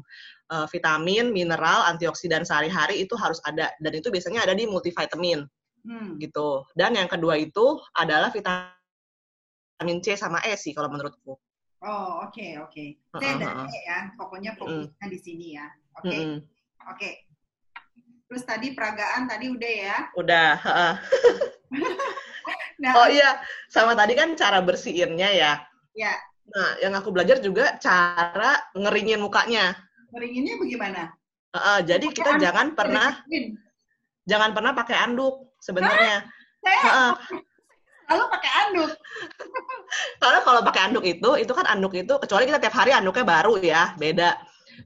[0.49, 5.45] eh, vitamin, mineral, antioksidan sehari-hari itu harus ada dan itu biasanya ada di multivitamin
[5.85, 6.17] Hmm.
[6.17, 6.65] gitu.
[6.73, 8.73] Dan yang kedua itu adalah vitamin
[10.01, 11.37] C sama E sih kalau menurutku.
[11.85, 12.83] Oh, oke, oke.
[12.97, 13.69] C Heeh, dan.
[13.69, 13.97] E ya.
[14.17, 15.69] Pokoknya fokusnya di sini ya.
[16.01, 16.09] Oke.
[16.09, 16.37] Mm-mm.
[16.89, 17.09] Oke.
[18.25, 19.97] Terus tadi peragaan tadi udah ya.
[20.17, 20.49] Udah.
[20.57, 20.93] heeh.
[22.75, 23.39] Nah, Oh iya,
[23.71, 25.63] sama tadi kan cara bersihinnya ya.
[25.95, 26.11] ya,
[26.51, 29.73] Nah, yang aku belajar juga cara ngeringin mukanya.
[30.11, 31.03] ngeringinnya bagaimana?
[31.55, 33.09] Heeh, jadi Pakai kita anduk jangan pernah
[34.27, 36.17] jangan pernah pakai anduk sebenarnya.
[36.61, 37.17] Saya
[38.05, 38.91] selalu pakai anduk.
[40.21, 43.57] Karena kalau pakai anduk itu, itu kan anduk itu kecuali kita tiap hari anduknya baru
[43.57, 44.37] ya, beda.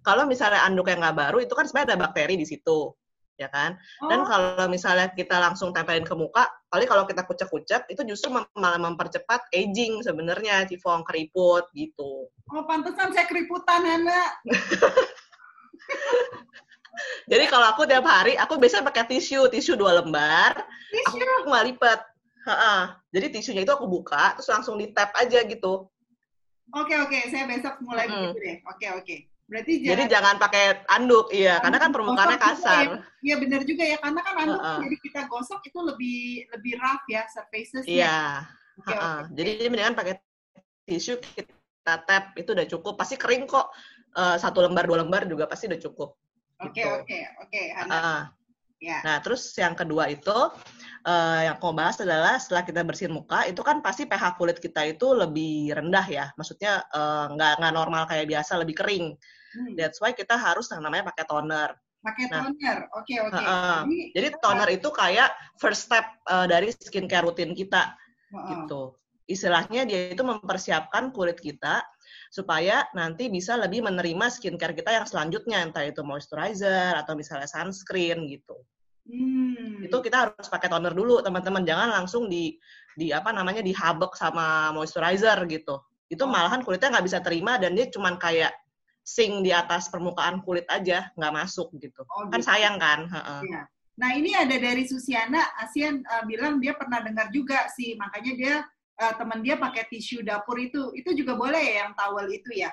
[0.05, 2.93] Kalau misalnya anduknya nggak baru, itu kan sebenarnya ada bakteri di situ,
[3.35, 3.75] ya kan?
[4.05, 8.31] Dan Oh, kalau misalnya kita langsung tempelin ke muka, kali kalau kita kucek-kucek, itu justru
[8.31, 12.29] mem- malah mempercepat aging sebenarnya, cifong, keriput gitu.
[12.29, 14.21] oh pantesan saya keriputan, Hana.
[17.29, 20.57] Jadi kalau aku tiap hari, aku biasanya pakai tisu, tisu dua lembar,
[21.09, 21.47] aku Tisu.
[21.49, 21.99] nggak lipat.
[22.49, 22.81] Heeh.
[23.13, 25.91] Jadi tisunya itu aku buka, terus langsung di tap aja gitu.
[26.69, 27.19] Oke, oke.
[27.29, 28.31] Saya besok mulai Mm-mm.
[28.33, 28.57] begitu deh.
[28.69, 29.15] Oke, oke.
[29.49, 32.81] Berarti Jadi jangan jangan pakai anduk, iya, karena kan permukaannya gosok juga kasar.
[32.85, 32.97] ya.
[33.19, 34.79] Iya benar juga ya, karena kan anduk Heeh.
[34.85, 36.19] jadi kita gosok itu lebih
[36.53, 38.45] lebih rough ya surfaces Iya.
[38.85, 39.17] Heeh.
[39.25, 39.33] oke.
[39.33, 40.13] Jadi mendingan pakai
[40.85, 42.93] tisu kita tap itu udah cukup.
[42.93, 43.73] Pasti kering kok.
[44.09, 46.13] Eh, satu lembar dua lembar juga pasti udah cukup.
[46.59, 46.89] Oke, gitu.
[46.91, 47.61] oke, oke.
[47.71, 48.19] Heeh.
[48.79, 49.03] Ya.
[49.03, 50.31] Nah, terus yang kedua itu
[51.03, 54.87] eh, yang aku bahas adalah setelah kita bersihin muka, itu kan pasti pH kulit kita
[54.87, 56.25] itu lebih rendah ya.
[56.39, 59.15] Maksudnya eh, nggak nggak normal kayak biasa, lebih kering.
[59.55, 59.73] Hmm.
[59.75, 61.75] That's why kita harus yang namanya pakai toner.
[61.99, 62.47] Pakai Nah.
[62.47, 62.77] toner.
[62.95, 63.35] Oke, oke.
[63.35, 63.77] Heeh.
[63.83, 67.95] Jadi, Jadi toner itu kayak first step eh, dari skincare rutin kita.
[68.31, 68.47] heeh.
[68.63, 68.95] gitu.
[69.29, 71.83] Istilahnya dia itu mempersiapkan kulit kita
[72.29, 78.29] supaya nanti bisa lebih menerima skincare kita yang selanjutnya, entah itu moisturizer atau misalnya sunscreen
[78.29, 78.53] gitu.
[79.09, 79.81] Hmm.
[79.81, 81.65] Itu kita harus pakai toner dulu, teman-teman.
[81.65, 82.53] Jangan langsung di
[82.93, 85.81] di apa namanya dihabek sama moisturizer gitu.
[86.05, 86.29] Itu Oh.
[86.29, 88.53] malahan kulitnya nggak bisa terima dan dia cuman kayak
[89.01, 92.05] sing di atas permukaan kulit aja, nggak masuk gitu.
[92.05, 92.49] Oh, Kan gitu.
[92.53, 93.09] sayang kan?
[93.41, 93.65] Iya.
[93.99, 98.55] Nah ini ada dari Susiana, Asian eh, bilang dia pernah dengar juga sih, makanya dia
[98.99, 102.71] eh, teman dia pakai tisu dapur itu, itu juga boleh ya yang towel itu ya?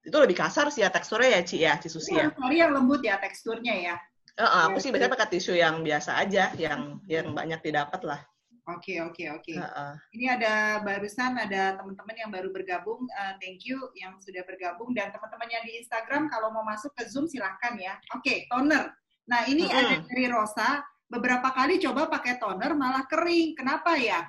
[0.00, 2.30] Itu lebih kasar sih ya teksturnya ya, Ci ya, Ci Susi ya.
[2.30, 3.94] Yang cari yang lembut ya teksturnya ya.
[4.40, 4.94] Heeh, aku Iya, sih iya.
[4.96, 8.20] biasanya pakai tisu yang biasa aja, yang yang banyak didapat lah.
[8.70, 9.52] Oke oke oke.
[9.52, 9.92] Heeh.
[10.16, 15.12] Ini ada barusan ada teman-teman yang baru bergabung, eh, thank you yang sudah bergabung dan
[15.12, 17.98] teman-teman yang di Instagram kalau mau masuk ke Zoom silahkan ya.
[18.16, 18.94] Oke toner.
[19.28, 19.76] Nah ini Mm-mm.
[19.76, 20.80] ada dari Rosa,
[21.10, 23.58] beberapa kali coba pakai toner malah kering.
[23.58, 24.24] Kenapa ya?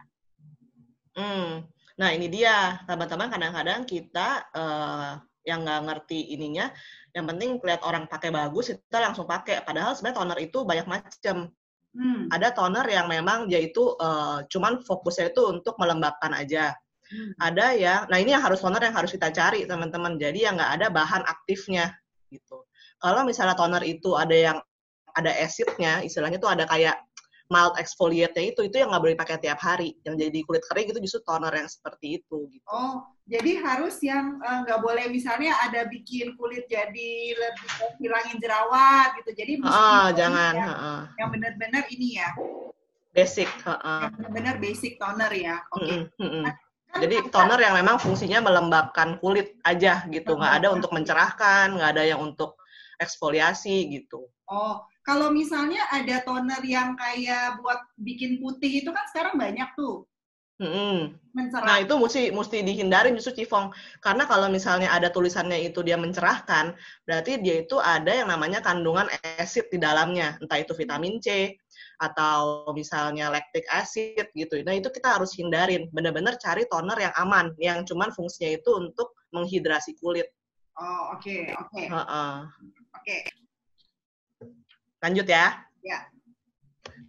[1.18, 1.68] Hmm.
[2.00, 5.12] Nah ini dia teman-teman kadang-kadang kita eh,
[5.46, 6.70] yang nggak ngerti ininya,
[7.18, 9.66] yang penting lihat orang pakai bagus kita langsung pakai.
[9.66, 11.38] Padahal sebenarnya toner itu banyak macam.
[11.92, 12.32] Hmm.
[12.32, 16.72] Ada toner yang memang dia itu eh, cuman fokusnya itu untuk melembabkan aja.
[17.12, 17.36] Hmm.
[17.44, 20.16] Ada yang, nah ini yang harus toner yang harus kita cari teman-teman.
[20.16, 21.92] Jadi yang nggak ada bahan aktifnya
[22.32, 22.64] gitu.
[23.02, 24.58] Kalau misalnya toner itu ada yang
[25.12, 27.04] ada acidnya, istilahnya tuh ada kayak
[27.52, 30.00] mild exfoliate-nya itu, itu yang nggak boleh pakai tiap hari.
[30.08, 32.48] Yang jadi kulit kering itu justru toner yang seperti itu.
[32.48, 32.64] Gitu.
[32.72, 37.68] Oh, jadi harus yang eh, nggak boleh misalnya ada bikin kulit jadi lebih
[38.00, 39.36] hilangin jerawat gitu.
[39.36, 40.54] Jadi Ah, yang- jangan.
[40.56, 41.02] yang, heeh.
[41.20, 42.32] yang benar-benar ini ya.
[43.12, 43.52] Basic.
[43.68, 44.08] Uh-uh.
[44.16, 45.60] Benar-benar basic toner ya.
[45.76, 45.84] Oke.
[45.84, 46.00] Okay.
[46.24, 46.44] Mm -mm.
[46.92, 51.90] Kan Jadi toner yang memang fungsinya melembabkan kulit aja gitu, nggak ada untuk mencerahkan, nggak
[51.96, 52.60] ada yang untuk
[53.00, 54.28] eksfoliasi gitu.
[54.52, 60.06] Oh, kalau misalnya ada toner yang kayak buat bikin putih itu kan sekarang banyak tuh.
[60.62, 61.18] Hmm.
[61.34, 66.78] Nah itu mesti mesti dihindari justru cifong karena kalau misalnya ada tulisannya itu dia mencerahkan
[67.02, 69.10] berarti dia itu ada yang namanya kandungan
[69.42, 71.58] acid di dalamnya entah itu vitamin C
[71.98, 74.62] atau misalnya lactic acid gitu.
[74.62, 79.18] Nah itu kita harus hindarin benar-benar cari toner yang aman yang cuman fungsinya itu untuk
[79.34, 80.30] menghidrasi kulit.
[80.78, 81.74] Oh oke okay, oke.
[81.74, 81.90] Okay.
[81.90, 82.38] Uh -uh.
[85.02, 85.66] Lanjut ya.
[85.82, 86.00] Ya.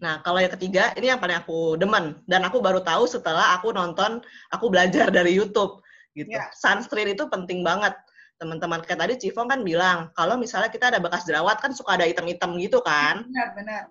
[0.02, 2.18] Nah, kalau yang ketiga, ini yang paling aku demen.
[2.26, 4.18] Dan aku baru tahu setelah aku nonton,
[4.50, 5.78] aku belajar dari YouTube.
[6.12, 6.28] gitu.
[6.28, 6.50] Yeah.
[6.52, 7.96] Sunscreen itu penting banget.
[8.36, 12.04] Teman-teman, kayak tadi Cifong kan bilang, kalau misalnya kita ada bekas jerawat, kan suka ada
[12.04, 13.24] item-item gitu kan?
[13.30, 13.82] Benar, benar.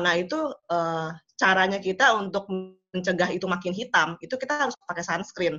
[0.00, 0.38] Nah, itu
[0.70, 2.46] uh, caranya kita untuk
[2.94, 5.58] mencegah itu makin hitam, itu kita harus pakai sunscreen.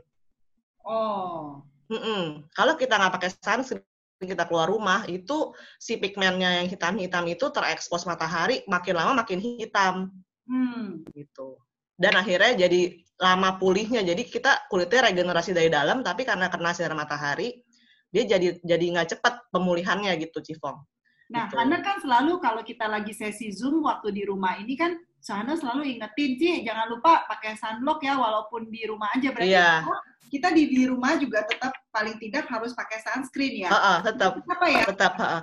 [0.82, 1.62] Oh.
[1.92, 2.22] Mm -mm.
[2.56, 3.84] Kalau kita nggak pakai sunscreen,
[4.18, 10.10] kita keluar rumah itu si pigmennya yang hitam-hitam itu terekspos matahari makin lama makin hitam
[10.50, 11.06] hmm.
[11.14, 11.62] gitu
[11.98, 16.98] dan akhirnya jadi lama pulihnya jadi kita kulitnya regenerasi dari dalam tapi karena kena sinar
[16.98, 17.62] matahari
[18.10, 20.82] dia jadi jadi nggak cepat pemulihannya gitu Cifong
[21.30, 21.58] nah gitu.
[21.58, 25.98] karena kan selalu kalau kita lagi sesi zoom waktu di rumah ini kan sana selalu
[25.98, 29.84] ingetin sih jangan lupa pakai sunblock ya walaupun di rumah aja berarti yeah.
[30.32, 33.70] kita di di rumah juga tetap paling tidak harus pakai sunscreen ya.
[33.72, 34.32] Uh, uh, tetap.
[34.46, 34.84] Apa ya?
[34.86, 35.14] Tetap.
[35.18, 35.42] Uh,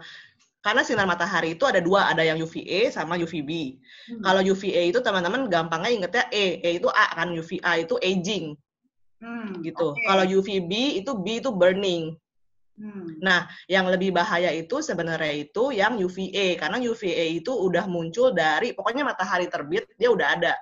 [0.64, 3.76] karena sinar matahari itu ada dua, ada yang UVA sama UVB.
[4.08, 4.22] Hmm.
[4.24, 8.56] Kalau UVA itu teman-teman gampangnya ingetnya E, E itu A kan, UVA itu aging.
[9.20, 9.92] Hmm, gitu.
[9.92, 10.08] Okay.
[10.08, 10.72] Kalau UVB
[11.04, 12.16] itu B itu burning.
[12.74, 13.22] Hmm.
[13.22, 18.74] Nah, yang lebih bahaya itu sebenarnya itu yang UVA karena UVA itu udah muncul dari
[18.74, 20.54] pokoknya matahari terbit dia udah ada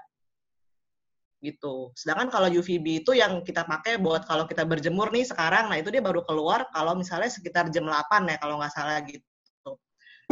[1.42, 1.90] gitu.
[1.98, 5.90] Sedangkan kalau UVB itu yang kita pakai buat kalau kita berjemur nih sekarang, nah itu
[5.90, 9.72] dia baru keluar kalau misalnya sekitar jam 8 ya kalau nggak salah gitu.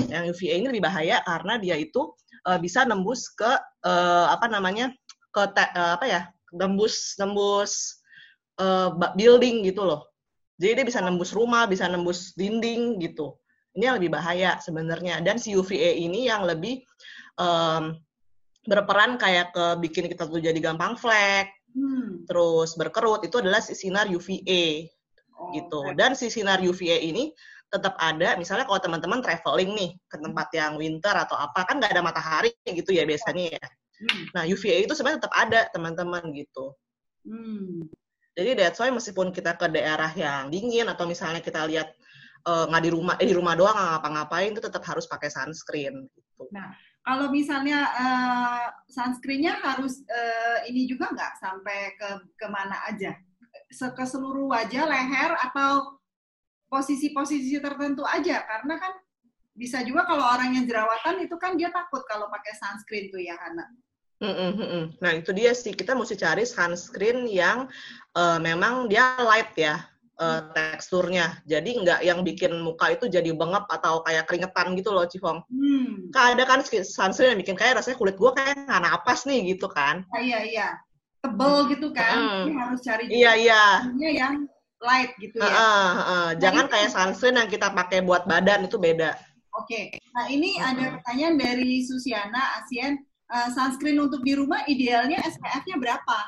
[0.06, 2.14] Yang UVA ini lebih bahaya karena dia itu
[2.46, 3.50] uh, bisa nembus ke
[3.84, 4.94] uh, apa namanya
[5.34, 6.22] ke uh, apa ya
[6.54, 7.98] nembus nembus
[9.16, 10.09] building gitu loh.
[10.60, 13.40] Jadi dia bisa nembus rumah, bisa nembus dinding gitu.
[13.72, 15.24] Ini yang lebih bahaya sebenarnya.
[15.24, 16.84] Dan si UVA ini yang lebih
[17.40, 17.96] um,
[18.68, 22.28] berperan kayak ke bikin kita tuh jadi gampang flek, hmm.
[22.28, 24.84] terus berkerut itu adalah si sinar UVA
[25.32, 25.80] oh, gitu.
[25.88, 25.96] Okay.
[25.96, 27.32] Dan si sinar UVA ini
[27.72, 28.36] tetap ada.
[28.36, 32.52] Misalnya kalau teman-teman traveling nih ke tempat yang winter atau apa kan nggak ada matahari
[32.68, 33.66] gitu ya biasanya ya.
[33.96, 34.22] Hmm.
[34.36, 36.76] Nah UVA itu sebenarnya tetap ada teman-teman gitu.
[37.24, 37.88] Hmm.
[38.40, 41.92] Jadi that's why meskipun kita ke daerah yang dingin atau misalnya kita lihat
[42.40, 46.08] nggak uh, di rumah eh, di rumah doang nggak ngapa-ngapain itu tetap harus pakai sunscreen
[46.08, 46.48] gitu.
[46.48, 46.72] Nah,
[47.04, 52.08] kalau misalnya uh, sunscreennya harus uh, ini juga nggak sampai ke
[52.40, 53.12] ke mana aja?
[53.68, 56.00] Ke seluruh wajah, leher, atau
[56.72, 58.40] posisi-posisi tertentu aja?
[58.48, 58.96] Karena kan
[59.52, 63.36] bisa juga kalau orang yang jerawatan itu kan dia takut kalau pakai sunscreen tuh ya,
[63.36, 63.68] Hana.
[64.20, 64.82] Mm -mm.
[65.00, 67.72] Nah itu dia sih kita mesti cari sunscreen yang
[68.12, 69.80] uh, memang dia light ya,
[70.20, 71.40] uh, teksturnya.
[71.48, 75.40] Jadi nggak yang bikin muka itu jadi bengap atau kayak keringetan gitu loh, Cifong.
[75.48, 76.12] Hmm.
[76.12, 79.72] Kan ada kan sunscreen yang bikin kayak rasanya kulit gue kayak nggak napas nih gitu
[79.72, 80.04] kan.
[80.12, 80.68] Ah, iya, iya.
[81.24, 82.44] Tebel gitu kan.
[82.44, 83.64] Jadi harus cari iya, iya.
[83.96, 84.44] yang
[84.80, 85.48] light gitu ya.
[85.48, 86.26] Uh, uh, uh.
[86.36, 89.16] Jangan nah, kayak sunscreen yang kita pakai buat badan itu beda.
[89.56, 89.96] Oke.
[89.96, 90.12] Okay.
[90.12, 90.70] Nah ini uh -huh.
[90.76, 93.00] ada pertanyaan dari Susiana Asien.
[93.30, 96.18] Uh, sunscreen untuk di rumah idealnya SPF-nya berapa?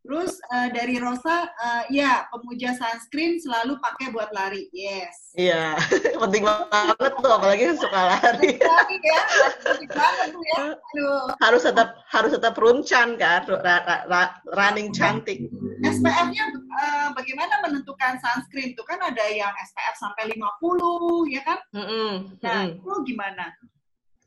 [0.00, 4.72] Terus uh, dari Rosa, uh, ya pemuja sunscreen selalu pakai buat lari.
[4.72, 5.36] Yes.
[5.36, 5.76] Iya,
[6.24, 8.56] penting banget tuh, apalagi suka lari.
[8.56, 9.22] Lari ya,
[9.60, 10.64] penting banget tuh ya.
[10.72, 11.24] Aduh.
[11.44, 14.22] Harus tetap harus tetap runcan kan, ra, ra, ra,
[14.56, 15.52] running cantik.
[15.84, 16.44] SPF-nya
[16.80, 21.58] uh, bagaimana menentukan sunscreen tuh kan ada yang SPF sampai 50 ya kan?
[21.76, 22.12] Mm -hmm.
[22.40, 23.52] Nah, itu gimana?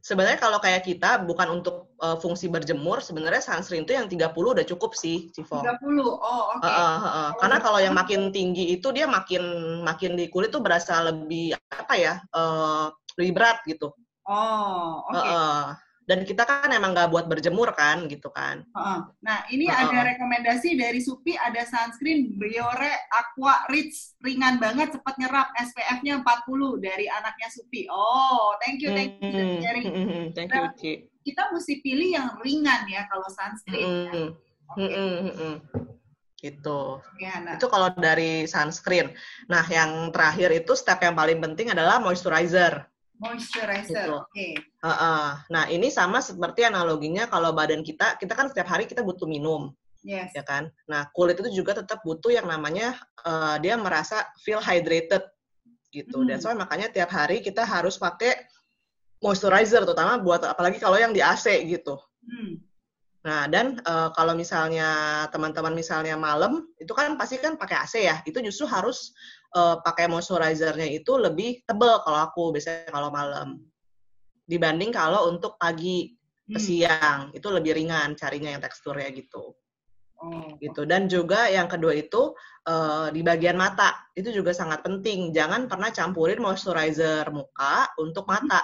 [0.03, 4.65] Sebenarnya kalau kayak kita bukan untuk uh, fungsi berjemur, sebenarnya sunscreen itu yang 30 udah
[4.67, 5.63] cukup sih, Civo.
[5.63, 5.71] 30.
[6.03, 6.59] Oh, oke.
[6.59, 6.67] Okay.
[6.67, 9.41] Uh, uh, uh, Karena kalau yang makin tinggi itu dia makin
[9.87, 12.19] makin di kulit tuh berasa lebih apa ya?
[12.35, 13.95] Uh, lebih berat gitu.
[14.27, 15.15] Oh, oke.
[15.15, 15.31] Okay.
[15.31, 15.67] Uh, uh
[16.03, 18.67] dan kita kan emang nggak buat berjemur kan gitu kan.
[19.23, 19.83] Nah ini uh -uh.
[19.87, 26.83] ada rekomendasi dari Supi ada sunscreen Biore Aqua Rich ringan banget cepat nyerap SPF-nya 40
[26.83, 27.87] dari anaknya Supi.
[27.87, 30.23] Oh thank you thank you mm -hmm.
[30.35, 30.93] Thank you Ci.
[31.23, 33.87] Kita mesti pilih yang ringan ya kalau sunscreen.
[33.87, 34.27] Mm -hmm.
[34.27, 34.75] ya.
[34.75, 34.89] okay.
[34.91, 35.55] mm -hmm.
[36.43, 36.99] Itu.
[37.23, 37.55] Ya, nah.
[37.55, 39.15] Itu kalau dari sunscreen.
[39.47, 42.83] Nah, yang terakhir itu step yang paling penting adalah moisturizer.
[43.21, 44.13] Moisturizer, Gitu.
[44.13, 44.29] oke.
[44.33, 44.53] Okay.
[44.81, 45.37] Uh-uh.
[45.53, 49.71] Nah, ini sama seperti analoginya kalau badan kita, kita kan setiap hari kita butuh minum,
[50.03, 50.33] Yes.
[50.35, 50.67] ya kan?
[50.89, 55.23] Nah, kulit itu juga tetap butuh yang namanya uh, dia merasa feel hydrated
[55.93, 56.25] gitu.
[56.25, 56.27] Hmm.
[56.27, 58.33] Dan so makanya tiap hari kita harus pakai
[59.23, 61.95] moisturizer, terutama buat apalagi kalau yang di AC gitu.
[62.25, 62.59] Hmm.
[63.23, 68.19] Nah, dan uh, kalau misalnya teman-teman misalnya malam, itu kan pasti kan pakai AC ya.
[68.27, 69.15] Itu justru harus
[69.55, 73.61] uh, pakai moisturizernya itu lebih tebel kalau aku biasanya kalau malam.
[74.43, 76.13] Dibanding kalau untuk pagi
[76.43, 76.59] ke Hmm.
[76.59, 79.55] siang, itu lebih ringan carinya yang teksturnya gitu.
[80.19, 80.83] Oh, gitu.
[80.83, 82.35] Dan juga yang kedua itu
[82.67, 85.31] uh, di bagian mata, itu juga sangat penting.
[85.31, 88.63] Jangan pernah campurin moisturizer muka untuk mata.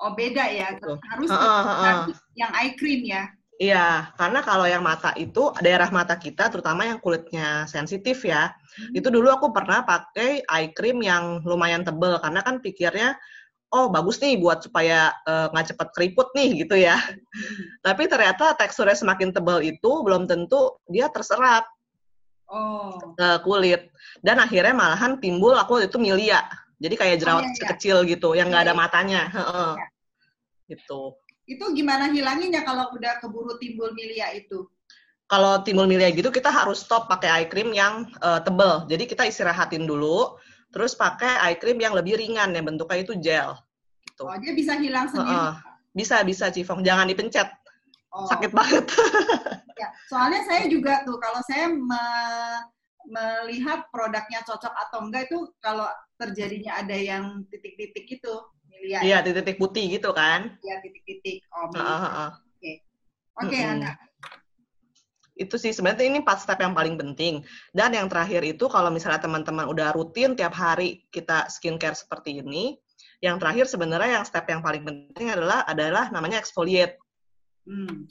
[0.00, 0.76] oh beda ya.
[0.76, 0.92] Gitu.
[0.96, 1.96] Harus Heeh, heeh.
[2.36, 3.28] yang eye cream ya.
[3.60, 8.96] Iya, karena kalau yang mata itu daerah mata kita, terutama yang kulitnya sensitif ya, Hmm.
[8.96, 13.20] itu dulu aku pernah pakai eye cream yang lumayan tebel karena kan pikirnya,
[13.68, 16.96] oh bagus nih buat supaya eh, nggak cepet keriput nih gitu ya.
[17.84, 21.68] Tapi ternyata teksturnya semakin tebel itu belum tentu dia terserap
[22.50, 23.14] Oh.
[23.14, 23.94] ke kulit
[24.26, 26.42] dan akhirnya malahan timbul aku itu milia,
[26.82, 27.66] jadi kayak jerawat iya, iya.
[27.70, 29.70] kecil gitu yang nggak ada matanya, Heeh.
[29.78, 29.86] Iya.
[30.74, 31.14] gitu.
[31.50, 34.70] Itu gimana hilanginnya kalau udah keburu timbul milia itu?
[35.30, 38.82] kalau timbul milia gitu kita harus stop pakai eye cream yang eh, tebel.
[38.90, 40.34] Jadi kita istirahatin dulu,
[40.74, 43.54] terus pakai eye cream yang lebih ringan yang bentuknya itu gel.
[44.10, 44.26] Gitu.
[44.26, 45.30] Oh, dia bisa hilang sendiri.
[45.30, 45.52] Heeh.
[45.94, 47.46] Bisa bisa Cifong, jangan dipencet,
[48.10, 48.26] Oh.
[48.26, 48.84] sakit banget.
[49.80, 52.64] Ya, soalnya saya juga tuh kalau saya me-
[53.08, 55.88] melihat produknya cocok atau enggak itu kalau
[56.20, 58.34] terjadinya ada yang titik-titik itu
[58.80, 60.56] milia Iya titik-titik putih gitu kan.
[60.64, 61.68] ya titik-titik oh.
[63.40, 63.56] Oke.
[63.60, 63.96] Ana
[65.36, 67.40] Itu sih sebenarnya ini empat step yang paling penting.
[67.72, 72.76] Dan yang terakhir itu kalau misalnya teman-teman udah rutin tiap hari kita skincare seperti ini,
[73.24, 77.00] yang terakhir sebenarnya yang step yang paling penting adalah adalah namanya exfoliate.
[77.64, 78.08] Hmm.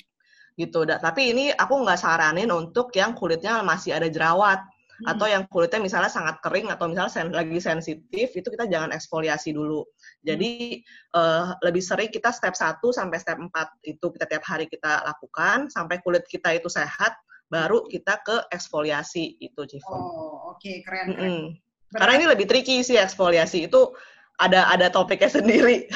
[0.60, 0.84] gitu.
[0.84, 4.60] Tapi ini aku nggak saranin untuk yang kulitnya masih ada jerawat
[5.00, 5.16] Hmm.
[5.16, 9.56] atau yang kulitnya misalnya sangat kering atau misalnya sen- lagi sensitif itu kita jangan eksfoliasi
[9.56, 9.88] dulu.
[10.20, 10.84] Jadi
[11.16, 13.48] eh, lebih sering kita step 1 sampai step 4
[13.88, 17.16] itu kita tiap hari kita lakukan sampai kulit kita itu sehat
[17.48, 19.88] baru kita ke eksfoliasi itu Cifon.
[19.96, 21.42] oh oke keren keren Mm-mm.
[21.90, 23.96] Karena ini lebih tricky sih eksfoliasi itu
[24.38, 25.88] ada ada topiknya sendiri.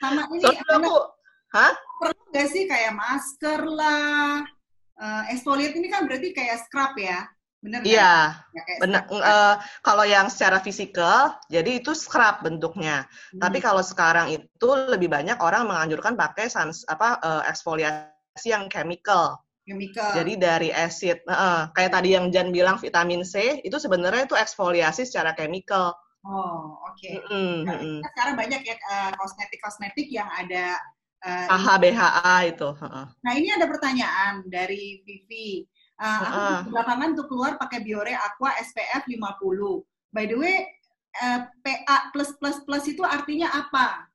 [0.00, 0.94] sama ini Soalnya Ana, aku,
[1.52, 1.72] hah?
[2.00, 4.40] perlu nggak sih kayak masker lah
[5.00, 7.24] Eh, exfoliate ini kan berarti kayak scrub ya
[7.62, 7.82] nggak?
[7.84, 8.12] Iya.
[8.56, 13.04] Ya, kayak Benar, eh, kalau yang secara fisikal, jadi itu scrub bentuknya.
[13.34, 13.40] Hmm.
[13.42, 19.38] Tapi kalau sekarang itu lebih banyak orang menganjurkan pakai sans, apa eh, eksfoliasi yang chemical.
[19.68, 24.36] chemical Jadi dari acid, eh, kayak tadi yang Jan bilang vitamin C, itu sebenarnya itu
[24.36, 25.92] eksfoliasi secara chemical.
[26.20, 27.96] oh oke Mm-mm, Nah, mm-mm.
[28.12, 30.76] sekarang banyak ya eh, kosmetik-kosmetik yang ada
[31.24, 32.68] eh, AHA, BHA itu.
[33.24, 35.64] Nah ini ada pertanyaan dari Vivi.
[36.00, 36.58] Uh, aku Heeh.
[36.72, 39.84] belakangan untuk keluar pakai Biore Aqua SPF 50.
[40.16, 40.64] By the way,
[41.20, 44.08] uh, PA plus plus plus itu artinya apa?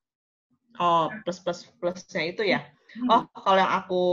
[0.81, 2.65] Oh, plus plus plusnya itu ya.
[2.97, 3.07] Hmm.
[3.11, 4.03] Oh, kalau yang aku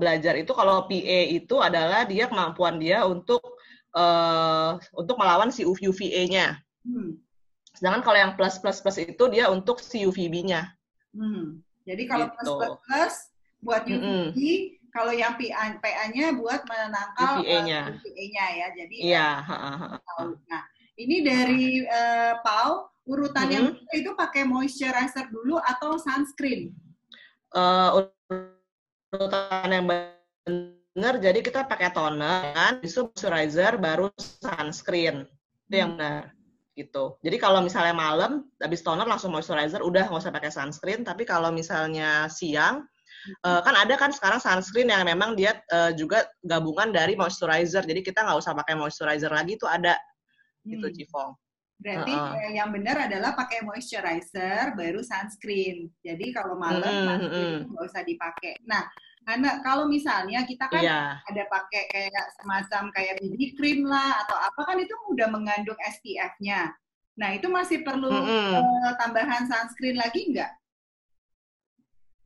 [0.00, 3.44] belajar itu kalau PA itu adalah dia kemampuan dia untuk
[3.92, 6.56] eh untuk melawan si UVA-nya.
[6.86, 7.20] Hmm.
[7.76, 10.64] Sedangkan kalau yang plus plus plus itu dia untuk si UVB-nya.
[11.12, 11.60] Hmm.
[11.84, 12.56] Jadi kalau plus Gitu.
[12.56, 13.14] plus plus
[13.58, 14.32] buat Mm-mm.
[14.32, 14.38] UVB,
[14.98, 17.82] kalau yang PA, PA-nya buat menangkal UVA-nya.
[17.86, 18.66] uh, UVA-nya ya.
[18.74, 19.96] Jadi Iya, ha-ha, ha-ha.
[20.02, 20.34] tahu.
[20.50, 20.62] Nah,
[20.98, 23.94] ini dari uh, Pau, urutan yang Mm-mm.
[23.94, 26.74] itu pakai moisturizer dulu atau sunscreen?
[27.54, 27.90] Eh,
[29.14, 35.24] urutan yang benar, jadi kita pakai toner, kan, moisturizer, baru sunscreen.
[35.70, 36.34] Itu yang benar.
[36.76, 37.16] Gitu.
[37.24, 41.06] Jadi kalau misalnya malam, habis toner langsung moisturizer, udah nggak usah pakai sunscreen.
[41.06, 42.84] Tapi kalau misalnya siang,
[43.26, 47.82] eh, kan ada kan sekarang sunscreen yang memang dia eh, juga gabungan dari moisturizer.
[47.82, 49.96] Jadi kita nggak usah pakai moisturizer lagi, itu ada.
[50.66, 50.96] Gitu, Hmm.
[50.96, 51.30] Cifong.
[51.78, 52.30] Berarti Heeh.
[52.42, 55.86] eh, yang benar adalah pakai moisturizer baru sunscreen.
[56.02, 57.60] Jadi kalau malam Mm-mm, sunscreen mm-mm.
[57.62, 58.52] itu nggak usah dipakai.
[58.66, 58.82] Nah,
[59.28, 61.20] Hana, kalau misalnya kita kan Iya.
[61.20, 66.72] ada pakai kayak semacam kayak BB cream lah atau apa kan itu udah mengandung SPF-nya.
[67.20, 68.56] Nah, itu masih perlu Mm-mm.
[68.58, 70.50] eh, tambahan sunscreen lagi nggak?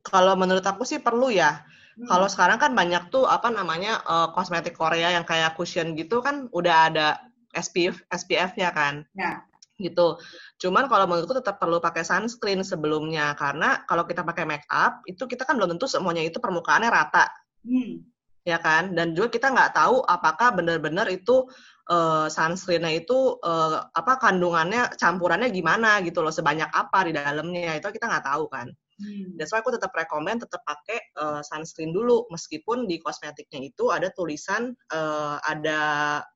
[0.03, 1.63] Kalau menurut aku sih perlu ya.
[1.95, 2.09] Hmm.
[2.09, 6.51] Kalau sekarang kan banyak tuh apa namanya eh, kosmetik Korea yang kayak cushion gitu kan
[6.51, 7.07] udah ada
[7.53, 9.05] SPF SPF-nya kan.
[9.15, 9.45] Ya.
[9.77, 10.17] Gitu.
[10.61, 15.25] Cuman kalau menurutku tetap perlu pakai sunscreen sebelumnya karena kalau kita pakai make up itu
[15.25, 17.29] kita kan belum tentu semuanya itu permukaannya rata.
[17.63, 18.03] Hmm.
[18.43, 18.91] ya kan?
[18.91, 21.47] Dan juga kita nggak tahu apakah benar-benar itu
[21.87, 27.87] uh, sunscreennya itu uh, apa kandungannya campurannya gimana gitu loh, sebanyak apa di dalamnya itu
[27.87, 28.67] kita nggak tahu kan.
[29.03, 29.35] Hmm.
[29.35, 34.07] That's why aku tetap rekomend tetap pakai uh, sunscreen dulu meskipun di kosmetiknya itu ada
[34.15, 35.81] tulisan uh, ada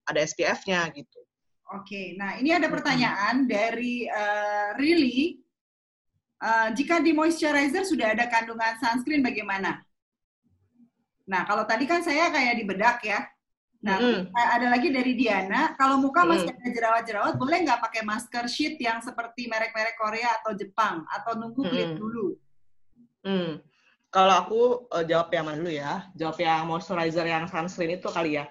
[0.04, 1.24] ada SPF-nya gitu.
[1.72, 3.48] Oke, nah ini ada pertanyaan hmm.
[3.48, 5.40] dari uh, Rilly.
[6.38, 9.82] Uh, jika di moisturizer sudah ada kandungan sunscreen bagaimana?
[11.28, 13.26] Nah, kalau tadi kan saya kayak di bedak ya.
[13.78, 14.34] Nah, mm.
[14.34, 16.30] ada lagi dari Diana, kalau muka mm.
[16.34, 21.38] masih ada jerawat-jerawat, boleh nggak pakai masker sheet yang seperti merek-merek Korea atau Jepang, atau
[21.38, 22.00] nunggu kulit mm.
[22.00, 22.34] dulu?
[23.28, 23.60] Hmm.
[24.08, 26.08] Kalau aku uh, jawab yang mana dulu ya?
[26.16, 28.48] Jawab yang moisturizer yang sunscreen itu kali ya.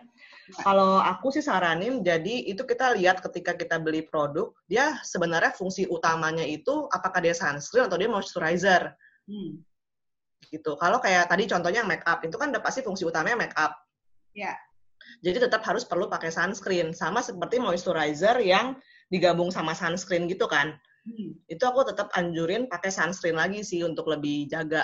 [0.63, 5.89] Kalau aku sih saranin, jadi itu kita lihat ketika kita beli produk, dia sebenarnya fungsi
[5.91, 8.93] utamanya itu apakah dia sunscreen atau dia moisturizer.
[9.27, 9.65] Hmm
[10.51, 10.79] gitu.
[10.79, 13.75] Kalau kayak tadi contohnya make up itu kan udah pasti fungsi utamanya make up.
[14.37, 14.55] Ya.
[15.23, 18.77] Jadi tetap harus perlu pakai sunscreen sama seperti moisturizer yang
[19.11, 20.75] digabung sama sunscreen gitu kan.
[21.07, 21.39] Hmm.
[21.47, 24.83] Itu aku tetap anjurin pakai sunscreen lagi sih untuk lebih jaga.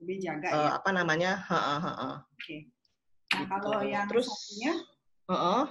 [0.00, 0.68] Lebih jaga uh, ya.
[0.80, 1.44] Apa namanya?
[1.44, 2.24] Oke.
[2.40, 2.60] Okay.
[3.28, 3.52] Nah, gitu.
[3.60, 4.74] kalau yang terus satunya
[5.28, 5.62] uh -uh.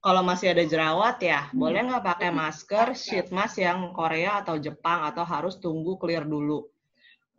[0.00, 1.58] Kalau masih ada jerawat ya, hmm.
[1.58, 6.62] boleh nggak pakai masker sheet mask yang Korea atau Jepang atau harus tunggu clear dulu?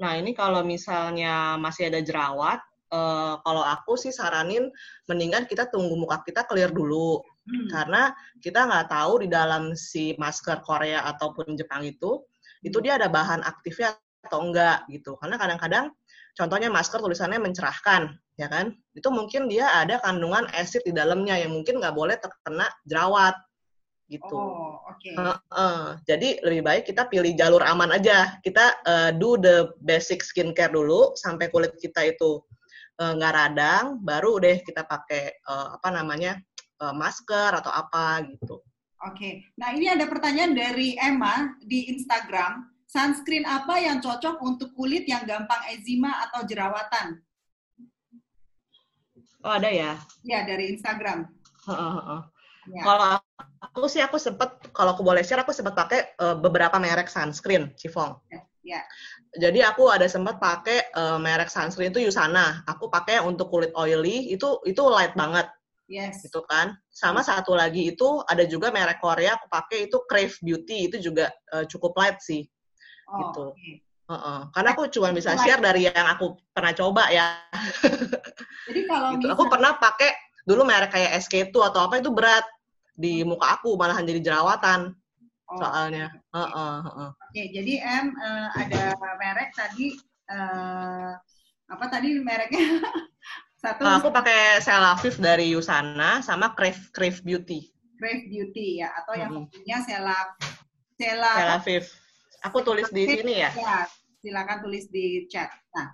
[0.04, 2.60] Nah, ini kalau misalnya masih ada jerawat,
[2.92, 4.72] uh, kalau aku sih saranin
[5.08, 7.24] mendingan kita tunggu muka kita clear dulu.
[7.48, 7.68] Hmm.
[7.72, 8.12] Karena
[8.44, 12.24] kita nggak tahu di dalam si masker Korea ataupun Jepang itu,
[12.64, 13.96] itu dia ada bahan aktifnya
[14.28, 15.16] atau enggak gitu.
[15.20, 15.86] Karena kadang-kadang
[16.36, 18.76] contohnya masker tulisannya mencerahkan, ya kan?
[18.92, 23.36] Itu mungkin dia ada kandungan acid di dalamnya yang mungkin nggak boleh terkena jerawat
[24.08, 24.40] gitu.
[24.40, 25.00] Oh, oke.
[25.04, 25.14] Okay.
[25.20, 28.40] Uh, uh, jadi lebih baik kita pilih jalur aman aja.
[28.40, 32.44] Kita uh, do the basic skincare dulu sampai kulit kita itu
[32.98, 36.38] uh, nggak radang, baru deh kita pakai uh, apa namanya
[36.82, 38.62] uh, masker atau apa gitu.
[39.06, 39.14] Oke.
[39.14, 39.34] Okay.
[39.62, 42.66] Nah ini ada pertanyaan dari Emma di Instagram.
[42.88, 47.20] Sunscreen apa yang cocok untuk kulit yang gampang eczema atau jerawatan?
[49.44, 50.00] Oh ada ya?
[50.24, 51.28] Ya dari Instagram.
[51.68, 52.22] Uh, uh, uh.
[52.68, 52.84] Ya.
[52.84, 53.08] Kalau
[53.60, 57.76] aku sih aku sempat kalau aku boleh share aku sempat pakai uh, beberapa merek sunscreen,
[57.76, 58.18] Cifong.
[58.32, 58.47] Ya.
[58.68, 58.82] Ya.
[59.40, 62.68] Jadi aku ada sempat pakai uh, merek sunscreen itu Yusana.
[62.68, 65.48] Aku pakai untuk kulit oily itu itu light banget.
[65.88, 66.20] Yes.
[66.20, 66.76] Gitu kan.
[66.92, 67.30] Sama hmm.
[67.32, 71.64] satu lagi itu ada juga merek Korea aku pakai itu Crave Beauty itu juga uh,
[71.64, 72.44] cukup light sih.
[73.08, 73.56] Oh, gitu.
[73.56, 73.80] Okay.
[74.08, 74.40] Uh -uh.
[74.52, 77.40] Karena aku cuma bisa share dari yang aku pernah coba ya.
[78.68, 79.28] Jadi kalau gitu.
[79.32, 80.12] aku pernah pakai
[80.48, 82.48] dulu merek kayak SK2 atau apa itu berat
[82.96, 84.96] di muka aku malahan jadi jerawatan
[85.52, 85.60] oh.
[85.60, 86.08] soalnya.
[86.36, 87.10] Uh, uh, uh.
[87.12, 87.74] Oke, okay, jadi
[88.04, 89.96] M uh, ada merek tadi
[90.32, 91.16] uh,
[91.68, 92.84] apa tadi mereknya?
[93.64, 93.84] Satu.
[93.84, 97.68] Uh, aku pakai Selavif dari Yusana sama Crave Crave Beauty.
[97.98, 99.50] Crave Beauty ya atau yang hmm.
[99.50, 100.38] punya Selav
[100.98, 101.86] Sela Selavif.
[102.46, 103.50] Aku tulis di sini ya.
[103.58, 103.90] Ya,
[104.22, 105.50] silakan tulis di chat.
[105.74, 105.90] Nah,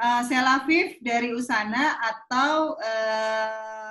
[0.00, 3.81] uh, Selavif dari Usana atau uh,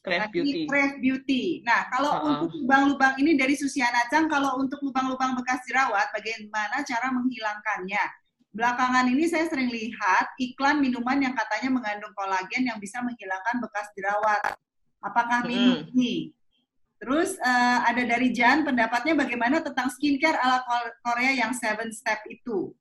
[0.00, 0.64] Crave Beauty.
[0.64, 1.44] Crave Beauty.
[1.60, 2.28] Nah, kalau uh -uh.
[2.32, 8.04] untuk lubang-lubang ini dari Susiana Chang, kalau untuk lubang-lubang bekas jerawat, bagaimana cara menghilangkannya?
[8.50, 13.86] Belakangan ini saya sering lihat iklan minuman yang katanya mengandung kolagen yang bisa menghilangkan bekas
[13.94, 14.58] jerawat.
[15.04, 15.92] Apakah minum hmm.
[15.94, 16.34] ini?
[17.00, 20.60] Terus uh, ada dari Jan, pendapatnya bagaimana tentang skincare ala
[21.00, 22.72] Korea yang seven step itu?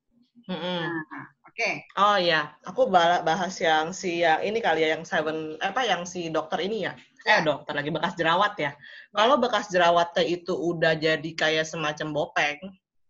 [0.50, 0.58] Hmm.
[0.58, 1.28] Nah,
[1.60, 1.84] Oke.
[1.84, 2.00] Okay.
[2.00, 6.32] Oh iya, aku bahas yang si yang ini kali ya yang seven apa yang si
[6.32, 6.96] dokter ini ya
[7.28, 8.72] eh dokter lagi bekas jerawat ya.
[9.12, 12.60] Kalau bekas jerawatnya itu udah jadi kayak semacam bopeng,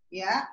[0.09, 0.49] ya.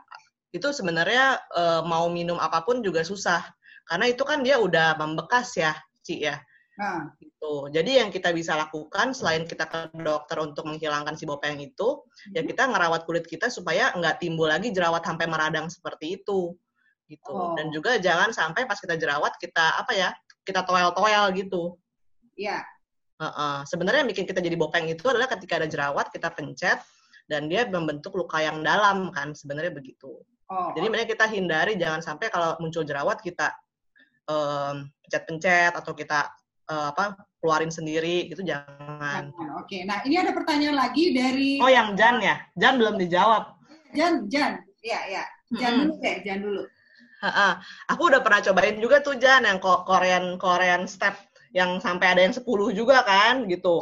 [0.52, 3.40] Itu sebenarnya e, mau minum apa pun juga susah.
[3.86, 5.72] Karena itu kan dia udah membekas ya,
[6.04, 6.36] Ci ya.
[6.76, 7.08] Nah.
[7.16, 7.72] Gitu.
[7.72, 12.36] Jadi yang kita bisa lakukan selain kita ke dokter untuk menghilangkan si bopeng itu, hmm.
[12.36, 16.52] ya kita ngerawat kulit kita supaya nggak timbul lagi jerawat sampai meradang seperti itu.
[17.08, 17.32] Gitu.
[17.32, 17.56] Oh.
[17.56, 20.10] Dan juga jangan sampai pas kita jerawat kita apa ya?
[20.44, 21.80] Kita toel-toel gitu.
[22.36, 22.60] Iya.
[23.16, 23.56] Uh -uh.
[23.64, 26.78] Sebenarnya yang bikin kita jadi bopeng itu adalah ketika ada jerawat kita pencet
[27.26, 30.20] dan dia membentuk luka yang dalam kan sebenarnya begitu.
[30.46, 30.70] Oh.
[30.78, 33.50] Jadi makanya kita hindari jangan sampai kalau muncul jerawat kita
[34.30, 36.30] um, pencet-pencet atau kita
[36.70, 39.34] uh, apa keluarin sendiri itu jangan.
[39.58, 43.58] Oke, nah ini ada pertanyaan lagi dari Oh yang Jan ya, Jan belum dijawab.
[43.94, 45.24] Jan, Jan, ya ya,
[45.56, 45.80] Jan hmm.
[45.82, 46.62] dulu deh, Jan dulu.
[47.24, 47.48] Ha -ha.
[47.96, 51.16] Aku udah pernah cobain juga tuh Jan yang Korean Korean step
[51.56, 52.44] yang sampai ada yang 10
[52.76, 53.80] juga kan gitu.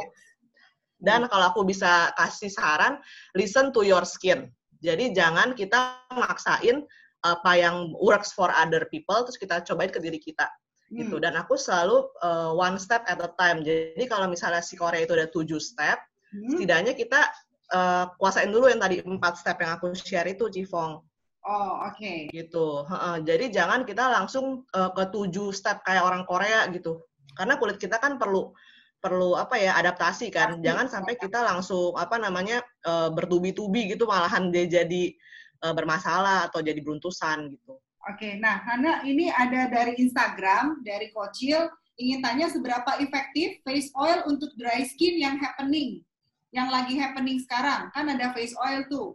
[0.95, 3.03] Dan kalau aku bisa kasih saran,
[3.35, 4.47] listen to your skin.
[4.79, 6.87] Jadi jangan kita maksain
[7.19, 10.47] apa yang works for other people terus kita cobain ke diri kita.
[10.89, 10.97] hmm.
[11.01, 11.15] gitu.
[11.17, 13.65] Dan aku selalu uh, one step at a time.
[13.65, 15.97] Jadi kalau misalnya si Korea itu ada tujuh step,
[16.31, 16.55] hmm.
[16.55, 17.27] setidaknya kita
[17.73, 21.01] uh, kuasain dulu yang tadi empat step yang aku share itu, Cifong.
[21.45, 22.01] Oh, oke.
[22.01, 22.25] Okay.
[22.33, 22.67] Gitu.
[22.89, 27.05] Uh, jadi jangan kita langsung uh, ke tujuh step kayak orang Korea gitu.
[27.35, 28.55] Karena kulit kita kan perlu
[29.03, 30.57] perlu apa ya adaptasi kan.
[30.57, 30.65] Pasti.
[30.65, 35.13] Jangan sampai kita langsung apa namanya uh, bertubi-tubi gitu malahan dia jadi
[35.61, 37.77] uh, bermasalah atau jadi beruntusan gitu.
[38.05, 41.65] Oke, nah Hana ini ada dari Instagram, dari Kocil,
[41.97, 46.05] ingin tanya seberapa efektif face oil untuk dry skin yang happening,
[46.53, 49.09] yang lagi happening sekarang, kan ada face oil tuh.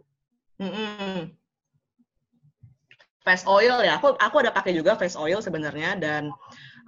[0.59, 1.31] Mm-hmm.
[3.23, 6.27] Face oil ya, aku aku ada pakai juga face oil sebenarnya dan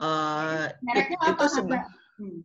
[0.04, 1.64] uh, Mereknya it, apa, itu
[2.20, 2.40] hmm.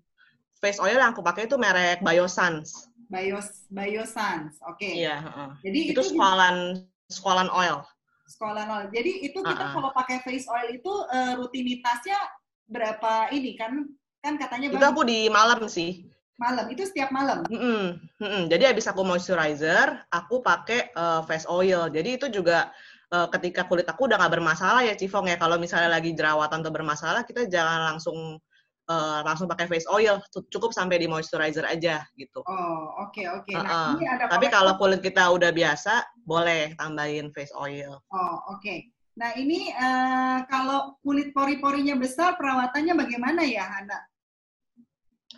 [0.62, 2.86] face oil yang aku pakai itu merek Biosans.
[3.10, 4.78] Bios Biosans, oke.
[4.78, 5.02] Okay.
[5.02, 5.16] Iya.
[5.26, 7.82] Uh, Jadi itu, itu squalan squalan oil
[8.28, 8.82] sekolah nol.
[8.92, 9.74] Jadi itu kita uh -uh.
[9.74, 12.20] kalau pakai face oil itu uh, rutinitasnya
[12.68, 13.88] berapa ini kan
[14.20, 16.04] kan katanya Itu aku di malam sih.
[16.38, 17.42] Malam itu setiap malam.
[17.50, 17.82] Mm -mm.
[18.22, 18.42] Mm -mm.
[18.46, 21.90] Jadi habis aku moisturizer, aku pakai uh, face oil.
[21.90, 22.70] Jadi itu juga
[23.12, 25.36] uh, ketika kulit aku udah nggak bermasalah ya Cifong ya.
[25.40, 28.40] Kalau misalnya lagi jerawatan atau bermasalah, kita jangan langsung
[28.88, 30.18] uh, langsung pakai face oil,
[30.52, 32.40] cukup sampai di moisturizer aja gitu.
[32.44, 33.44] Oh, oke okay, oke.
[33.46, 33.56] Okay.
[33.56, 34.12] Nah, uh -uh.
[34.16, 38.00] ada Tapi kalau kulit kita udah biasa, boleh tambahin face oil.
[38.12, 38.60] Oh, oke.
[38.64, 38.88] Okay.
[39.18, 43.98] Nah, ini uh, kalau kulit pori-porinya besar, perawatannya bagaimana ya, Hana?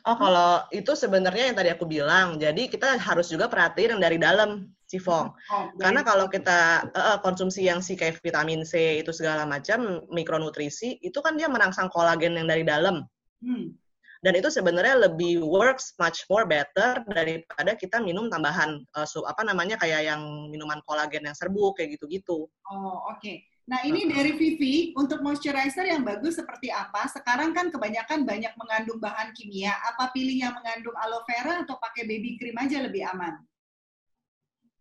[0.05, 4.21] Oh, kalau itu sebenarnya yang tadi aku bilang, jadi kita harus juga perhatiin yang dari
[4.21, 5.31] dalam, Cifong.
[5.51, 10.99] Oh, Karena kalau kita uh, konsumsi yang si kayak vitamin C itu segala macam, mikronutrisi,
[11.03, 13.07] itu kan dia merangsang kolagen yang dari dalam.
[13.43, 13.75] Hmm.
[14.21, 19.81] Dan itu sebenarnya lebih works much more better daripada kita minum tambahan uh, apa namanya
[19.81, 22.47] kayak yang minuman kolagen yang serbuk kayak gitu-gitu.
[22.69, 23.19] Oh, oke.
[23.19, 23.49] Okay.
[23.71, 27.07] Nah, ini dari Vivi, untuk moisturizer yang bagus seperti apa?
[27.07, 29.71] Sekarang kan kebanyakan banyak mengandung bahan kimia.
[29.95, 33.39] Apa pilih yang mengandung aloe vera atau pakai baby cream aja lebih aman?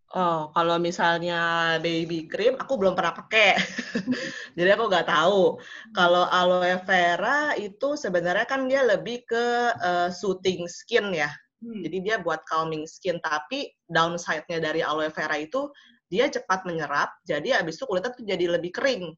[0.09, 3.61] Oh, kalau misalnya baby cream, aku belum pernah pakai.
[4.57, 5.61] Jadi aku nggak tahu.
[5.93, 9.45] Kalau aloe vera itu sebenarnya kan dia lebih ke
[9.77, 11.29] uh, soothing skin ya.
[11.61, 11.85] Hmm.
[11.85, 13.21] Jadi dia buat calming skin.
[13.21, 15.69] Tapi downside-nya dari aloe vera itu
[16.09, 17.13] dia cepat menyerap.
[17.29, 19.13] Jadi abis itu kulitnya tuh jadi lebih kering.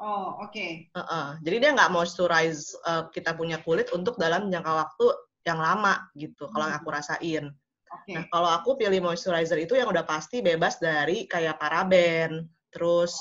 [0.00, 0.48] Oh, oke.
[0.48, 0.88] Okay.
[0.96, 1.26] Uh -uh.
[1.44, 5.06] Jadi dia nggak moisturize uh, kita punya kulit untuk dalam jangka waktu
[5.44, 6.48] yang lama gitu.
[6.48, 6.56] Hmm.
[6.56, 7.52] Kalau aku rasain.
[7.92, 8.16] Okay.
[8.16, 13.12] Nah, kalau aku pilih moisturizer itu yang udah pasti bebas dari kayak paraben, terus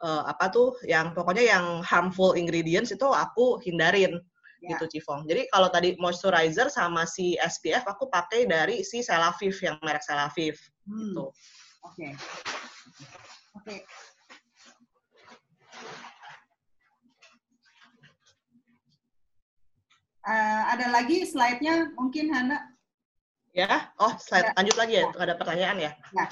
[0.00, 0.06] oh.
[0.06, 4.22] uh, apa tuh yang pokoknya yang harmful ingredients itu aku hindarin
[4.62, 4.78] yeah.
[4.78, 5.26] gitu Cifong.
[5.26, 10.58] Jadi kalau tadi moisturizer sama si SPF aku pakai dari si Celavive yang merek Celavive
[10.86, 10.94] hmm.
[11.10, 11.26] gitu.
[11.84, 11.92] Oke.
[11.92, 12.12] Okay.
[13.58, 13.66] Oke.
[13.66, 13.80] Okay.
[20.24, 22.73] Uh, ada lagi slide-nya mungkin Hana
[23.54, 24.52] Ya, oh slide ya.
[24.58, 25.14] lanjut lagi ya, ya.
[25.14, 25.90] ada pertanyaan ya.
[26.10, 26.26] Nah,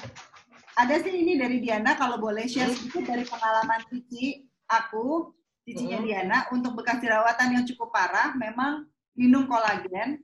[0.75, 2.75] ada sih ini dari Diana kalau boleh share hmm.
[2.75, 5.31] sedikit dari pengalaman Cici, aku,
[5.63, 6.07] Cicinya hmm.
[6.11, 10.19] Diana, untuk bekas jerawatan yang cukup parah, memang minum kolagen,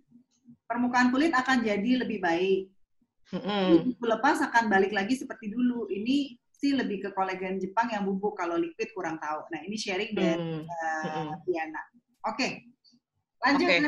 [0.68, 2.68] permukaan kulit akan jadi lebih baik.
[3.30, 3.94] Hmm.
[4.02, 5.86] lepas akan balik lagi seperti dulu.
[5.86, 9.48] Ini sih lebih ke kolagen Jepang yang bubuk, kalau liquid kurang tahu.
[9.56, 10.68] Nah, ini sharing dari hmm.
[10.68, 11.80] uh, Diana.
[12.28, 12.52] Oke, okay.
[13.46, 13.80] Lanjut okay.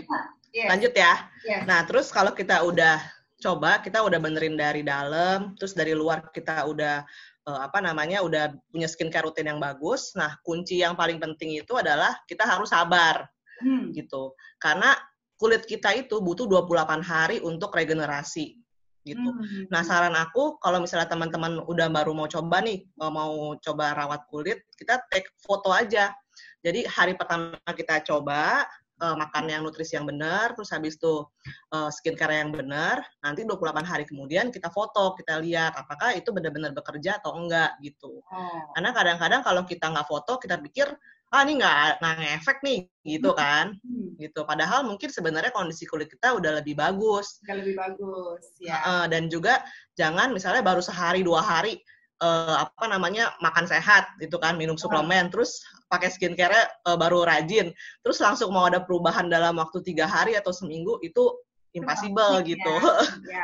[0.51, 0.67] Yes.
[0.67, 1.13] Lanjut ya.
[1.47, 1.63] Yes.
[1.63, 2.99] Nah, terus kalau kita udah
[3.39, 7.07] coba, kita udah benerin dari dalam, terus dari luar kita udah
[7.47, 10.11] uh, apa namanya, udah punya skincare rutin yang bagus.
[10.19, 13.31] Nah, kunci yang paling penting itu adalah kita harus sabar.
[13.63, 13.95] Hmm.
[13.95, 14.35] Gitu.
[14.59, 14.91] Karena
[15.39, 18.59] kulit kita itu butuh 28 hari untuk regenerasi
[19.01, 19.29] gitu.
[19.33, 19.65] Hmm.
[19.73, 24.61] Nah, saran aku kalau misalnya teman-teman udah baru mau coba nih, mau coba rawat kulit,
[24.77, 26.13] kita take foto aja.
[26.61, 28.69] Jadi hari pertama kita coba,
[29.01, 31.25] uh, makan yang nutrisi yang benar, terus habis itu
[31.73, 36.71] uh, skincare yang benar, nanti 28 hari kemudian kita foto, kita lihat apakah itu benar-benar
[36.77, 38.21] bekerja atau enggak gitu.
[38.29, 38.61] Oh.
[38.77, 40.87] Karena kadang-kadang kalau kita nggak foto, kita pikir
[41.31, 43.39] ah ini nggak nggak ngefek nih gitu hmm.
[43.39, 44.19] kan hmm.
[44.19, 49.05] gitu padahal mungkin sebenarnya kondisi kulit kita udah lebih bagus udah lebih bagus ya uh,
[49.07, 49.63] dan juga
[49.95, 51.79] jangan misalnya baru sehari dua hari
[52.21, 55.59] uh, apa namanya makan sehat itu kan minum suplemen terus
[55.89, 57.73] pakai skincare uh, baru rajin
[58.05, 61.33] terus langsung mau ada perubahan dalam waktu tiga hari atau seminggu itu
[61.73, 62.47] impossible ya.
[62.55, 62.75] gitu
[63.33, 63.43] ya.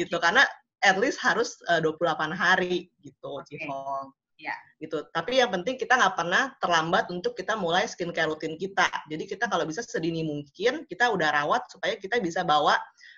[0.00, 0.46] gitu karena
[0.84, 3.58] at least harus uh, 28 hari gitu okay.
[3.58, 4.54] Cifong ya.
[4.78, 9.24] gitu tapi yang penting kita nggak pernah terlambat untuk kita mulai skincare rutin kita jadi
[9.24, 12.76] kita kalau bisa sedini mungkin kita udah rawat supaya kita bisa bawa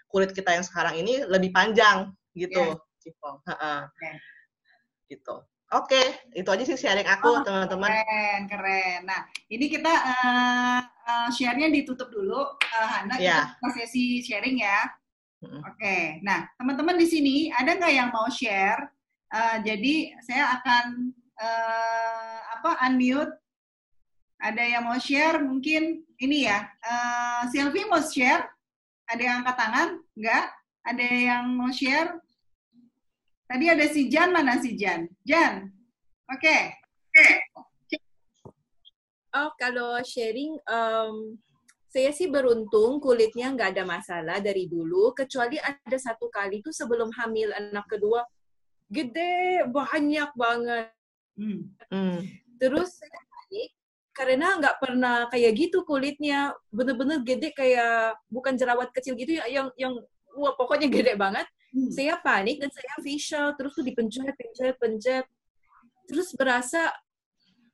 [0.08, 2.87] kulit kita yang sekarang ini lebih panjang gitu yeah.
[3.08, 3.40] Cipong.
[3.48, 4.14] Okay.
[5.08, 5.36] Gitu.
[5.68, 6.00] Oke,
[6.32, 7.92] itu aja sih sharing aku, Oh, teman-teman.
[7.92, 9.00] Keren, keren.
[9.04, 13.20] Nah, ini kita uh, uh, share-nya ditutup dulu, uh, Hana.
[13.20, 13.52] Ya.
[13.60, 14.88] Kita sesi sharing ya.
[15.38, 18.90] Oke, nah teman-teman di sini ada nggak yang mau share?
[19.30, 23.38] Uh, jadi saya akan uh, apa unmute.
[24.42, 25.38] Ada yang mau share?
[25.38, 26.66] Mungkin ini ya.
[26.82, 28.50] Uh, Sylvie mau share?
[29.06, 29.88] Ada yang angkat tangan?
[30.18, 30.44] Enggak?
[30.82, 32.18] Ada yang mau share?
[33.48, 35.08] Tadi ada si Jan, mana si Jan?
[35.24, 35.72] Jan,
[36.28, 36.58] oke.
[39.32, 41.40] Oh, kalau sharing, um,
[41.88, 47.08] saya sih beruntung kulitnya nggak ada masalah dari dulu, kecuali ada satu kali tuh sebelum
[47.16, 48.20] hamil anak kedua,
[48.92, 50.92] gede, banyak banget.
[51.40, 51.72] Hmm.
[51.88, 52.20] Hmm.
[52.60, 53.72] Terus saya panik,
[54.12, 59.72] karena nggak pernah kayak gitu kulitnya, bener-bener gede kayak bukan jerawat kecil gitu ya, yang
[59.80, 59.96] yang
[60.36, 61.48] wah pokoknya gede banget.
[61.78, 61.90] Hmm.
[61.94, 65.24] Saya panik dan saya facial, terus tuh dipencet, pencet, pencet.
[66.10, 66.90] Terus berasa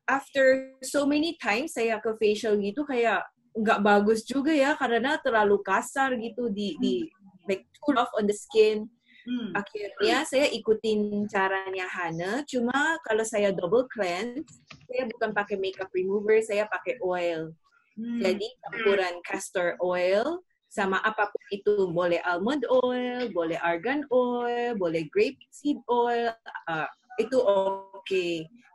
[0.04, 3.24] after so many times saya ke facial gitu kayak
[3.56, 7.08] nggak bagus juga ya karena terlalu kasar gitu di di
[7.48, 8.84] like too rough on the skin.
[9.24, 9.56] Hmm.
[9.56, 16.44] Akhirnya saya ikutin caranya Hana, cuma kalau saya double cleanse, saya bukan pakai makeup remover,
[16.44, 17.56] saya pakai oil.
[17.96, 18.20] Hmm.
[18.20, 20.44] Jadi campuran castor oil
[20.74, 26.34] sama apa pun itu boleh almond oil, boleh argan oil, boleh grape seed oil,
[26.66, 26.90] uh,
[27.22, 28.26] itu oke.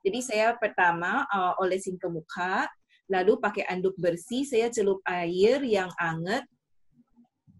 [0.07, 2.71] Jadi saya pertama uh, olesin ke muka,
[3.11, 6.47] lalu pakai anduk bersih, saya celup air yang anget,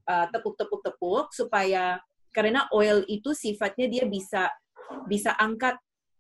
[0.08, 2.00] uh, tepuk-tepuk-tepuk supaya
[2.32, 4.48] karena oil itu sifatnya dia bisa
[5.12, 5.76] bisa angkat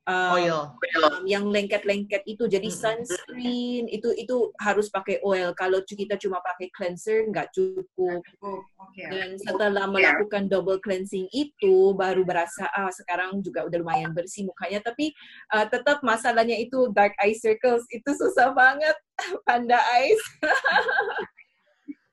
[0.09, 0.59] um, Oil.
[1.05, 6.73] um, yang lengket-lengket itu jadi sunscreen itu itu harus pakai oil kalau kita cuma pakai
[6.73, 9.03] cleanser nggak cukup Oh, oke.
[9.05, 14.81] dan setelah melakukan double cleansing itu baru berasa ah sekarang juga udah lumayan bersih mukanya
[14.81, 15.13] tapi
[15.53, 18.95] uh, tetap masalahnya itu dark eye circles itu susah banget
[19.45, 20.19] panda eyes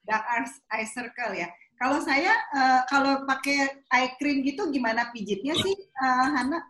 [0.06, 1.50] Dark eye- eye circle ya.
[1.76, 6.62] Kalau saya eh, kalau pakai eye cream gitu gimana pijitnya sih, eh, Hana?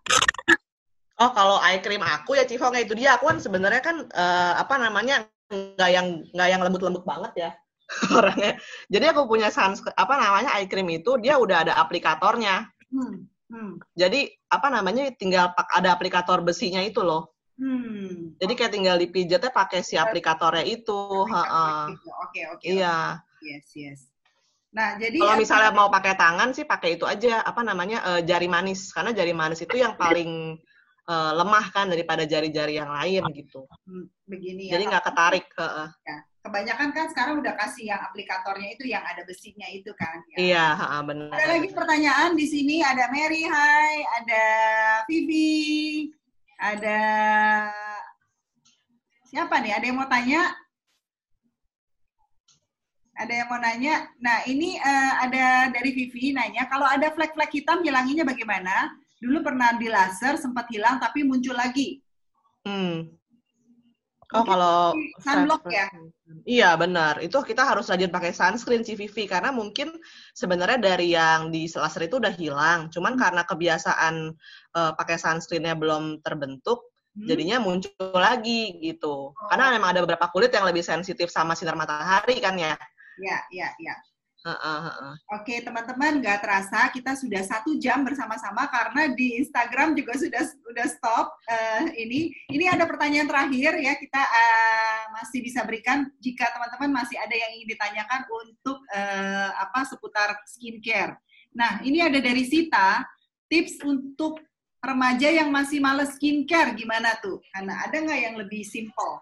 [1.16, 3.16] Oh, kalau eye cream aku ya Cifong itu dia.
[3.16, 7.50] Aku kan sebenarnya kan eh, apa namanya nggak yang nggak yang lembut-lembut banget ya
[8.18, 8.60] orangnya.
[8.92, 12.68] Jadi aku punya sans apa namanya eye cream itu dia udah ada aplikatornya.
[12.92, 13.24] Hmm.
[13.46, 13.78] Hmm.
[13.94, 17.32] Jadi apa namanya tinggal ada aplikator besinya itu loh.
[17.56, 18.36] Hmm.
[18.36, 21.24] Jadi kayak tinggal dipijatnya pakai si aplikatornya itu.
[21.32, 21.88] ha-ha.
[22.28, 22.66] Oke, oke.
[22.66, 23.24] Iya.
[23.40, 24.00] Yes, yes.
[24.76, 28.44] Nah, jadi Kalau misalnya mau pakai tangan sih pakai itu aja apa namanya eh, jari
[28.44, 30.60] manis karena jari manis itu yang paling
[31.06, 33.66] eh, lemah kan daripada jari-jari yang lain gitu.
[33.86, 34.78] Hmm, begini ya.
[34.78, 35.46] Jadi nggak ketarik.
[35.54, 35.88] heeh.
[36.06, 36.18] Ya.
[36.46, 40.22] Kebanyakan kan sekarang udah kasih yang aplikatornya itu yang ada besinya itu kan.
[40.30, 40.38] ya.
[40.38, 40.66] Iya,
[41.02, 41.34] benar.
[41.34, 44.44] Ada lagi pertanyaan di sini ada Mary, hai, ada
[45.10, 46.14] Vivi,
[46.54, 47.00] ada
[49.26, 49.74] siapa nih?
[49.74, 50.54] Ada yang mau tanya?
[53.16, 53.94] Ada yang mau nanya?
[54.20, 58.92] Nah, ini eh, ada dari Vivi nanya, kalau ada flek-flek hitam hilanginya bagaimana?
[59.16, 62.00] Dulu pernah di laser sempat hilang tapi muncul lagi.
[62.66, 63.16] Hmm.
[64.34, 64.78] Oh, Mungkin kalau
[65.22, 65.86] sunblock ya?
[66.42, 67.22] Iya, benar.
[67.22, 69.94] Itu kita harus rajin pakai sunscreen si Vivi karena mungkin
[70.34, 72.90] sebenarnya dari yang di laser itu udah hilang.
[72.90, 73.22] Cuman Hmm.
[73.22, 74.14] karena kebiasaan
[74.76, 77.24] eh, pakai sunscreennya belum terbentuk, Hmm?
[77.24, 79.32] jadinya muncul lagi gitu.
[79.48, 82.76] Karena memang ada beberapa kulit yang lebih sensitif sama sinar matahari kan ya.
[83.16, 83.94] Ya, ya,
[84.46, 85.14] Heeh, heeh.
[85.34, 90.86] Oke, teman-teman, nggak terasa kita sudah satu jam bersama-sama karena di Instagram juga sudah sudah
[90.86, 92.30] stop eh, ini.
[92.54, 97.58] Ini ada pertanyaan terakhir ya kita eh, masih bisa berikan jika teman-teman masih ada yang
[97.58, 101.18] ingin ditanyakan untuk eh, apa seputar skincare.
[101.50, 103.02] Nah, ini ada dari Sita
[103.50, 104.38] tips untuk
[104.78, 107.42] remaja yang masih males skincare gimana tuh?
[107.50, 109.18] Karena ada nggak yang lebih simple?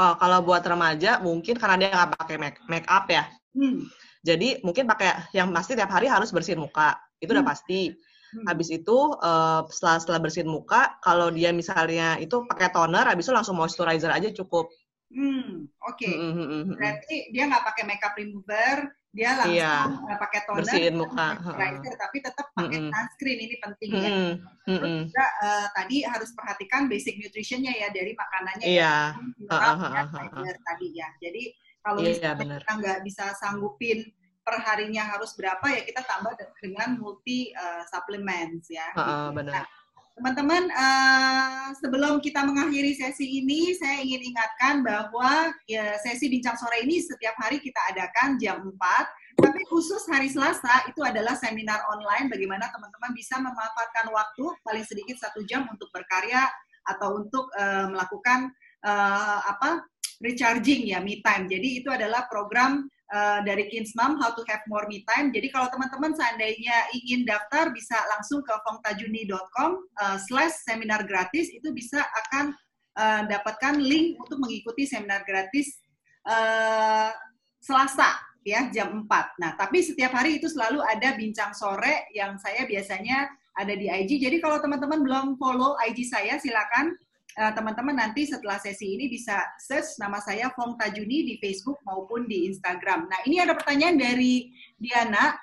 [0.00, 3.28] Oh, kalau buat remaja mungkin karena dia nggak pakai make, make up ya.
[3.52, 3.84] Hmm.
[4.20, 6.96] Jadi mungkin pakai yang pasti tiap hari harus bersihin muka.
[7.20, 7.52] Itu udah Hmm.
[7.52, 7.80] pasti.
[8.30, 8.46] Hmm.
[8.46, 13.34] Habis itu eh, setelah setelah bersihin muka, kalau dia misalnya itu pakai toner, habis itu
[13.34, 14.70] langsung moisturizer aja cukup.
[15.10, 16.06] Hmm, oke.
[16.06, 16.74] Mm, mm, mm, mm.
[16.78, 19.74] Berarti dia nggak pakai makeup remover, dia langsung Iya.
[20.22, 24.06] pakai toner, Bersihin muka, moisturizer, tapi tetap pakai sunscreen ini penting Mm, ya.
[24.06, 24.38] mm, mm,
[24.70, 25.02] Terus mm.
[25.10, 28.94] juga eh, tadi harus perhatikan basic nutritionnya ya dari makanannya Iya.
[29.10, 30.08] ya, mineral, ya, ha, ha.
[30.14, 31.08] fiber tadi ya.
[31.18, 31.42] Jadi
[31.80, 32.60] kalau Iya, misalnya benar.
[32.62, 33.98] kita nggak bisa sanggupin
[34.40, 38.88] perharinya harus berapa ya kita tambah de- dengan multi eh, supplements ya.
[38.96, 39.36] Ha, gitu.
[39.36, 39.52] benar.
[39.62, 39.66] Nah,
[40.20, 46.84] teman-teman, uh, sebelum kita mengakhiri sesi ini, saya ingin ingatkan bahwa ya, sesi bincang sore
[46.84, 52.28] ini setiap hari kita adakan jam 4, tapi khusus hari Selasa itu adalah seminar online
[52.28, 56.44] bagaimana teman-teman bisa memanfaatkan waktu paling sedikit satu jam untuk berkarya
[56.84, 58.52] atau untuk uh, melakukan
[58.84, 59.88] uh, apa
[60.20, 61.48] recharging ya me time.
[61.48, 65.32] Jadi itu adalah program uh, dari Kinsmam How to Have More Me Time.
[65.32, 71.72] Jadi kalau teman-teman seandainya ingin daftar bisa langsung ke fongtajuni.com uh, slash seminar gratis itu
[71.72, 72.52] bisa akan
[73.00, 75.80] uh, dapatkan link untuk mengikuti seminar gratis
[76.28, 77.10] uh,
[77.60, 79.40] Selasa ya jam 4.
[79.40, 84.16] Nah, tapi setiap hari itu selalu ada bincang sore yang saya biasanya ada di IG.
[84.16, 89.06] Jadi kalau teman-teman belum follow IG saya silakan Eh, teman-teman uh, nanti setelah sesi ini
[89.06, 93.06] bisa search nama saya Fong Tajuni di Facebook maupun di Instagram.
[93.06, 95.38] Nah, ini ada pertanyaan dari Diana.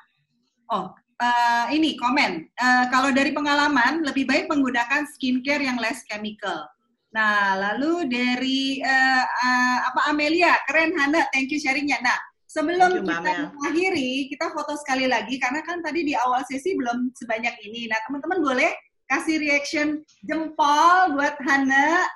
[0.68, 2.52] Oh, uh, ini komen.
[2.60, 6.68] Uh, kalau dari pengalaman, lebih baik menggunakan skincare yang less chemical.
[7.16, 11.98] Nah, lalu dari uh, uh, apa Amelia, keren Hana, thank you sharingnya.
[12.04, 16.76] Nah, sebelum you, kita mengakhiri, kita foto sekali lagi karena kan tadi di awal sesi
[16.76, 17.88] belum sebanyak ini.
[17.88, 18.72] Nah, teman-teman boleh
[19.08, 22.08] kasih reaction jempol buat Hana.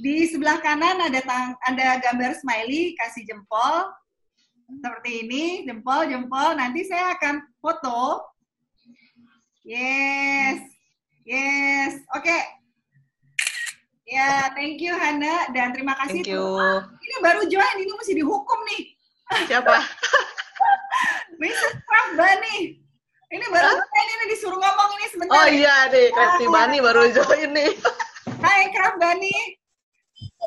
[0.00, 3.92] Di sebelah kanan ada tang ada gambar smiley, kasih jempol.
[4.70, 6.56] Seperti ini, jempol, jempol.
[6.56, 8.22] Nanti saya akan foto.
[9.66, 10.62] Yes.
[11.26, 12.00] Yes.
[12.16, 12.24] Oke.
[12.24, 12.42] Okay.
[14.10, 16.26] Ya, thank you Hana dan terima kasih.
[16.26, 16.42] Thank you.
[16.98, 18.82] Ini baru join, ini mesti dihukum nih.
[19.46, 19.78] Siapa?
[21.40, 21.74] Mrs.
[22.18, 22.89] Bani.
[23.30, 23.78] Ini baru huh?
[23.78, 25.38] ini, ini disuruh ngomong ini sebentar.
[25.38, 27.70] Oh iya nih, Krafty ah, Bani baru join nih.
[28.42, 29.30] Hai Kraf Bani.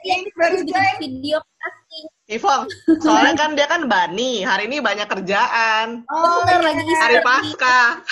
[0.03, 2.05] Ini baru join video casting.
[2.27, 2.67] Ivong,
[2.99, 6.03] soalnya kan dia kan Bani, hari ini banyak kerjaan.
[6.11, 7.79] Oh, Bentar, lagi hari pasca.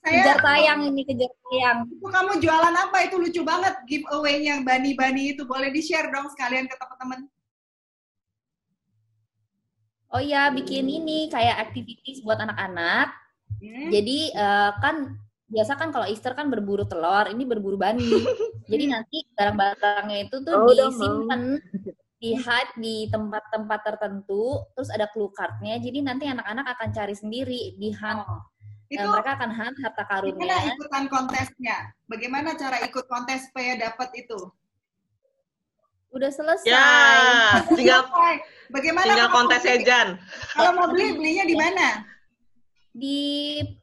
[0.00, 1.84] saya kejar tayang ini kejar tayang.
[1.84, 2.96] Itu kamu jualan apa?
[3.04, 5.44] Itu lucu banget giveaway-nya Bani-Bani itu.
[5.44, 7.28] Boleh di-share dong sekalian ke teman-teman
[10.10, 13.14] oh ya bikin ini kayak activities buat anak-anak.
[13.60, 13.90] Hmm.
[13.90, 15.18] Jadi uh, kan
[15.50, 18.06] biasa kan kalau Easter kan berburu telur, ini berburu bani.
[18.70, 21.58] Jadi nanti barang-barangnya itu tuh oh, disimpan
[22.20, 25.80] di hide di tempat-tempat tertentu, terus ada clue cardnya.
[25.82, 28.22] Jadi nanti anak-anak akan cari sendiri di hunt.
[28.22, 28.42] Oh.
[28.90, 30.34] Itu, mereka akan hunt harta karunnya.
[30.34, 31.76] Gimana ikutan kontesnya?
[32.10, 34.50] Bagaimana cara ikut kontes supaya dapat itu?
[36.10, 36.66] Udah selesai.
[36.66, 36.86] Ya,
[37.78, 38.10] tinggal
[38.70, 40.18] Bagaimana tinggal kontes Jan.
[40.54, 41.86] Kalau mau beli, belinya di mana?
[42.94, 43.20] Di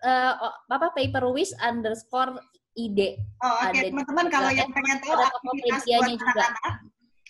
[0.03, 0.33] uh,
[0.71, 0.91] apa
[1.31, 2.39] wish underscore
[2.75, 2.99] id.
[3.43, 3.75] Oh, oke.
[3.75, 3.91] Okay.
[3.91, 6.75] Teman-teman kalau yang pengen tahu aktivitas buat anak-anak,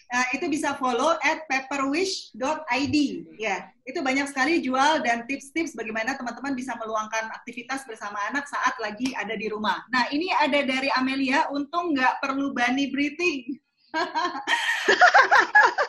[0.07, 2.97] Nah, itu bisa follow at pepperwish.id.
[3.35, 8.79] Ya, itu banyak sekali jual dan tips-tips bagaimana teman-teman bisa meluangkan aktivitas bersama anak saat
[8.79, 9.83] lagi ada di rumah.
[9.91, 13.59] Nah, ini ada dari Amelia, untung nggak perlu bunny breathing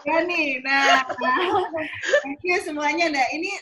[0.09, 1.05] ya nih, nah,
[2.25, 3.13] thank you semuanya.
[3.13, 3.53] Nah, ini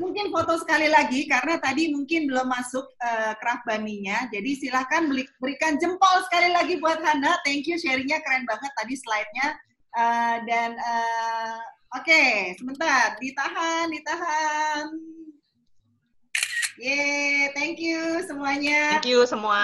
[0.00, 4.28] mungkin foto sekali lagi karena tadi mungkin belum masuk uh, craft baninya.
[4.32, 7.36] Jadi silahkan beli, berikan jempol sekali lagi buat Hana.
[7.44, 9.48] Thank you sharingnya keren banget tadi slide-nya.
[9.90, 11.58] Uh, dan uh,
[11.98, 14.84] oke, okay, sebentar, ditahan, ditahan.
[16.80, 18.96] Yeay, thank you semuanya.
[18.96, 19.60] Thank you semua.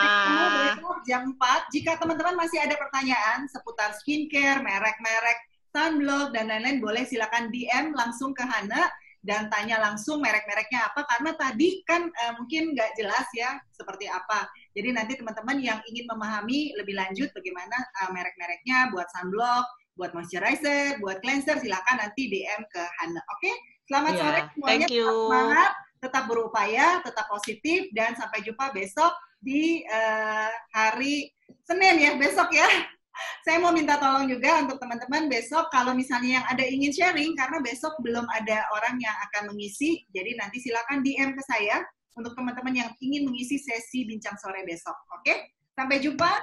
[0.76, 1.72] Besok jam 4.
[1.72, 5.38] Jika teman-teman masih ada pertanyaan seputar skincare, merek-merek,
[5.72, 8.92] sunblock, dan lain-lain, boleh silakan DM langsung ke Hana
[9.24, 14.44] dan tanya langsung merek-mereknya apa karena tadi kan uh, mungkin nggak jelas ya seperti apa.
[14.76, 19.64] Jadi nanti teman-teman yang ingin memahami lebih lanjut bagaimana uh, merek-mereknya buat sunblock,
[19.96, 23.24] buat moisturizer, buat cleanser silakan nanti DM ke Hana.
[23.24, 23.40] Oke?
[23.40, 23.54] Okay?
[23.88, 24.68] Selamat yeah, sore semuanya.
[24.84, 25.08] Thank you.
[25.08, 31.30] Semangat tetap berupaya, tetap positif, dan sampai jumpa besok di uh, hari
[31.64, 32.66] Senin ya, besok ya.
[33.49, 37.59] Saya mau minta tolong juga untuk teman-teman besok kalau misalnya yang ada ingin sharing, karena
[37.64, 41.80] besok belum ada orang yang akan mengisi, jadi nanti silakan DM ke saya
[42.16, 44.97] untuk teman-teman yang ingin mengisi sesi bincang sore besok.
[45.20, 45.57] Oke?
[45.76, 46.40] Sampai jumpa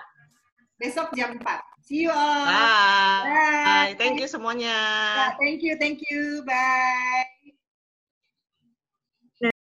[0.78, 1.45] besok jam 4.
[1.84, 2.45] See you all.
[2.47, 3.22] Bye.
[3.28, 3.93] Bye.
[3.99, 4.78] Thank you semuanya.
[5.41, 6.45] thank you, thank you.
[6.47, 7.32] Bye.